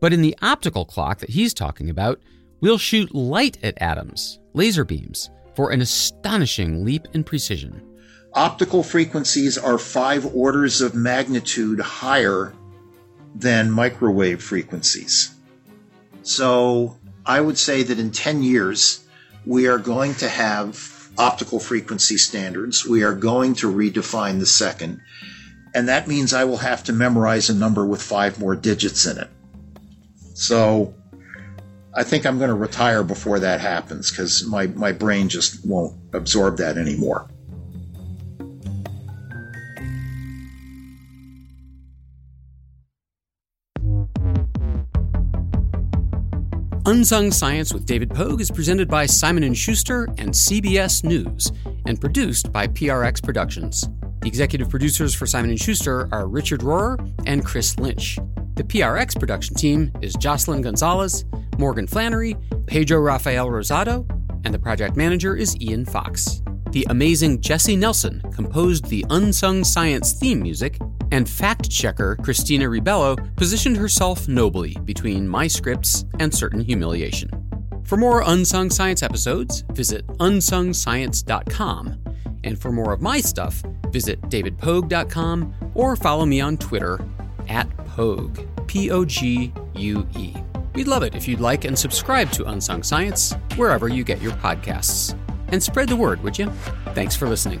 But 0.00 0.14
in 0.14 0.22
the 0.22 0.34
optical 0.40 0.86
clock 0.86 1.18
that 1.18 1.28
he's 1.28 1.52
talking 1.52 1.90
about, 1.90 2.18
we'll 2.62 2.78
shoot 2.78 3.14
light 3.14 3.58
at 3.62 3.76
atoms, 3.76 4.40
laser 4.54 4.84
beams, 4.84 5.28
for 5.54 5.70
an 5.70 5.82
astonishing 5.82 6.82
leap 6.82 7.06
in 7.12 7.24
precision. 7.24 7.82
Optical 8.32 8.82
frequencies 8.82 9.58
are 9.58 9.76
five 9.76 10.24
orders 10.34 10.80
of 10.80 10.94
magnitude 10.94 11.80
higher 11.80 12.54
than 13.34 13.70
microwave 13.70 14.42
frequencies. 14.42 15.34
So 16.22 16.96
I 17.26 17.42
would 17.42 17.58
say 17.58 17.82
that 17.82 17.98
in 17.98 18.12
10 18.12 18.42
years, 18.42 19.04
we 19.44 19.66
are 19.66 19.78
going 19.78 20.14
to 20.14 20.28
have 20.30 20.95
optical 21.18 21.60
frequency 21.60 22.18
standards. 22.18 22.86
We 22.86 23.02
are 23.02 23.14
going 23.14 23.54
to 23.56 23.72
redefine 23.72 24.38
the 24.38 24.46
second. 24.46 25.00
And 25.74 25.88
that 25.88 26.08
means 26.08 26.32
I 26.32 26.44
will 26.44 26.56
have 26.58 26.84
to 26.84 26.92
memorize 26.92 27.50
a 27.50 27.54
number 27.54 27.84
with 27.84 28.02
five 28.02 28.38
more 28.38 28.56
digits 28.56 29.06
in 29.06 29.18
it. 29.18 29.28
So 30.34 30.94
I 31.94 32.02
think 32.02 32.26
I'm 32.26 32.38
going 32.38 32.48
to 32.48 32.54
retire 32.54 33.02
before 33.02 33.40
that 33.40 33.60
happens 33.60 34.10
because 34.10 34.46
my, 34.46 34.66
my 34.68 34.92
brain 34.92 35.28
just 35.28 35.64
won't 35.66 35.96
absorb 36.12 36.58
that 36.58 36.76
anymore. 36.76 37.28
Unsung 46.86 47.32
Science 47.32 47.74
with 47.74 47.84
David 47.84 48.10
Pogue 48.10 48.40
is 48.40 48.48
presented 48.48 48.86
by 48.86 49.06
Simon 49.06 49.52
& 49.54 49.54
Schuster 49.54 50.04
and 50.18 50.30
CBS 50.30 51.02
News 51.02 51.50
and 51.84 52.00
produced 52.00 52.52
by 52.52 52.68
PRX 52.68 53.20
Productions. 53.20 53.88
The 54.20 54.28
executive 54.28 54.70
producers 54.70 55.12
for 55.12 55.26
Simon 55.26 55.56
& 55.56 55.58
Schuster 55.58 56.08
are 56.12 56.28
Richard 56.28 56.60
Rohr 56.60 57.12
and 57.26 57.44
Chris 57.44 57.76
Lynch. 57.80 58.20
The 58.54 58.62
PRX 58.62 59.18
production 59.18 59.56
team 59.56 59.90
is 60.00 60.14
Jocelyn 60.14 60.62
Gonzalez, 60.62 61.24
Morgan 61.58 61.88
Flannery, 61.88 62.36
Pedro 62.66 63.00
Rafael 63.00 63.48
Rosado, 63.48 64.08
and 64.44 64.54
the 64.54 64.58
project 64.60 64.94
manager 64.94 65.34
is 65.34 65.60
Ian 65.60 65.86
Fox. 65.86 66.40
The 66.70 66.86
amazing 66.88 67.40
Jesse 67.40 67.74
Nelson 67.74 68.22
composed 68.32 68.84
the 68.84 69.04
Unsung 69.10 69.64
Science 69.64 70.12
theme 70.12 70.40
music, 70.40 70.78
and 71.12 71.28
fact 71.28 71.70
checker 71.70 72.16
Christina 72.16 72.66
Ribello 72.66 73.34
positioned 73.36 73.76
herself 73.76 74.28
nobly 74.28 74.76
between 74.84 75.28
my 75.28 75.46
scripts 75.46 76.04
and 76.18 76.34
certain 76.34 76.60
humiliation. 76.60 77.30
For 77.84 77.96
more 77.96 78.22
Unsung 78.22 78.70
Science 78.70 79.02
episodes, 79.02 79.62
visit 79.72 80.06
unsungscience.com. 80.18 81.98
And 82.44 82.60
for 82.60 82.72
more 82.72 82.92
of 82.92 83.00
my 83.00 83.20
stuff, 83.20 83.62
visit 83.90 84.20
davidpogue.com 84.22 85.72
or 85.74 85.96
follow 85.96 86.26
me 86.26 86.40
on 86.40 86.56
Twitter 86.56 86.98
at 87.48 87.68
Pogue, 87.86 88.40
P 88.66 88.90
O 88.90 89.04
G 89.04 89.52
U 89.74 90.06
E. 90.16 90.34
We'd 90.74 90.88
love 90.88 91.02
it 91.02 91.14
if 91.14 91.26
you'd 91.26 91.40
like 91.40 91.64
and 91.64 91.78
subscribe 91.78 92.30
to 92.32 92.44
Unsung 92.44 92.82
Science 92.82 93.34
wherever 93.56 93.88
you 93.88 94.04
get 94.04 94.20
your 94.20 94.32
podcasts. 94.32 95.16
And 95.48 95.62
spread 95.62 95.88
the 95.88 95.96
word, 95.96 96.22
would 96.22 96.38
you? 96.38 96.50
Thanks 96.94 97.16
for 97.16 97.28
listening. 97.28 97.60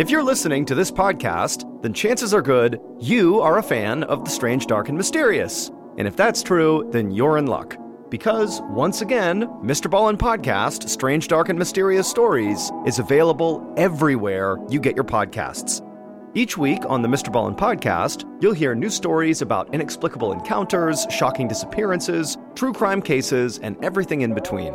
If 0.00 0.08
you're 0.08 0.22
listening 0.22 0.64
to 0.64 0.74
this 0.74 0.90
podcast, 0.90 1.82
then 1.82 1.92
chances 1.92 2.32
are 2.32 2.40
good 2.40 2.80
you 2.98 3.38
are 3.42 3.58
a 3.58 3.62
fan 3.62 4.02
of 4.04 4.24
The 4.24 4.30
Strange, 4.30 4.66
Dark, 4.66 4.88
and 4.88 4.96
Mysterious. 4.96 5.70
And 5.98 6.08
if 6.08 6.16
that's 6.16 6.42
true, 6.42 6.88
then 6.90 7.10
you're 7.10 7.36
in 7.36 7.46
luck. 7.46 7.76
Because, 8.08 8.62
once 8.70 9.02
again, 9.02 9.42
Mr. 9.62 9.90
Ballen 9.90 10.16
Podcast, 10.16 10.88
Strange, 10.88 11.28
Dark, 11.28 11.50
and 11.50 11.58
Mysterious 11.58 12.08
Stories, 12.08 12.72
is 12.86 12.98
available 12.98 13.74
everywhere 13.76 14.56
you 14.70 14.80
get 14.80 14.96
your 14.96 15.04
podcasts. 15.04 15.86
Each 16.34 16.56
week 16.56 16.80
on 16.88 17.02
the 17.02 17.08
Mr. 17.08 17.30
Ballen 17.30 17.54
Podcast, 17.54 18.24
you'll 18.42 18.54
hear 18.54 18.74
new 18.74 18.88
stories 18.88 19.42
about 19.42 19.74
inexplicable 19.74 20.32
encounters, 20.32 21.06
shocking 21.10 21.46
disappearances, 21.46 22.38
true 22.54 22.72
crime 22.72 23.02
cases, 23.02 23.58
and 23.58 23.76
everything 23.84 24.22
in 24.22 24.32
between. 24.32 24.72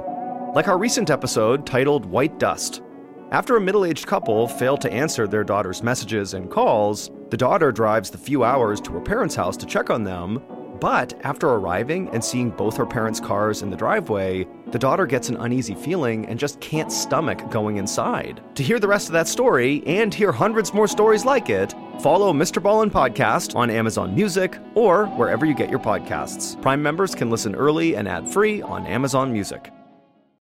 Like 0.53 0.67
our 0.67 0.77
recent 0.77 1.09
episode 1.09 1.65
titled 1.65 2.05
White 2.05 2.37
Dust. 2.37 2.83
After 3.31 3.57
a 3.57 3.61
middle 3.61 3.85
aged 3.85 4.05
couple 4.05 4.47
fail 4.47 4.77
to 4.77 4.91
answer 4.91 5.27
their 5.27 5.43
daughter's 5.43 5.81
messages 5.81 6.35
and 6.35 6.49
calls, 6.49 7.09
the 7.31 7.37
daughter 7.37 7.71
drives 7.71 8.11
the 8.11 8.19
few 8.19 8.43
hours 8.43 8.79
to 8.81 8.91
her 8.91 9.01
parents' 9.01 9.35
house 9.35 9.57
to 9.57 9.65
check 9.65 9.89
on 9.89 10.03
them. 10.03 10.43
But 10.79 11.19
after 11.23 11.49
arriving 11.49 12.09
and 12.09 12.23
seeing 12.23 12.51
both 12.51 12.77
her 12.77 12.85
parents' 12.85 13.19
cars 13.19 13.63
in 13.63 13.71
the 13.71 13.77
driveway, 13.77 14.45
the 14.67 14.77
daughter 14.77 15.07
gets 15.07 15.29
an 15.29 15.37
uneasy 15.37 15.73
feeling 15.73 16.27
and 16.27 16.37
just 16.37 16.59
can't 16.59 16.91
stomach 16.91 17.49
going 17.49 17.77
inside. 17.77 18.43
To 18.55 18.63
hear 18.63 18.79
the 18.79 18.87
rest 18.87 19.07
of 19.07 19.13
that 19.13 19.27
story 19.27 19.81
and 19.87 20.13
hear 20.13 20.31
hundreds 20.31 20.73
more 20.73 20.87
stories 20.87 21.25
like 21.25 21.49
it, 21.49 21.73
follow 22.01 22.31
Mr. 22.31 22.61
Ballen 22.61 22.91
Podcast 22.91 23.55
on 23.55 23.71
Amazon 23.71 24.13
Music 24.13 24.59
or 24.75 25.07
wherever 25.07 25.45
you 25.45 25.55
get 25.55 25.69
your 25.71 25.79
podcasts. 25.79 26.61
Prime 26.61 26.83
members 26.83 27.15
can 27.15 27.31
listen 27.31 27.55
early 27.55 27.95
and 27.95 28.07
ad 28.07 28.29
free 28.29 28.61
on 28.61 28.85
Amazon 28.85 29.33
Music. 29.33 29.71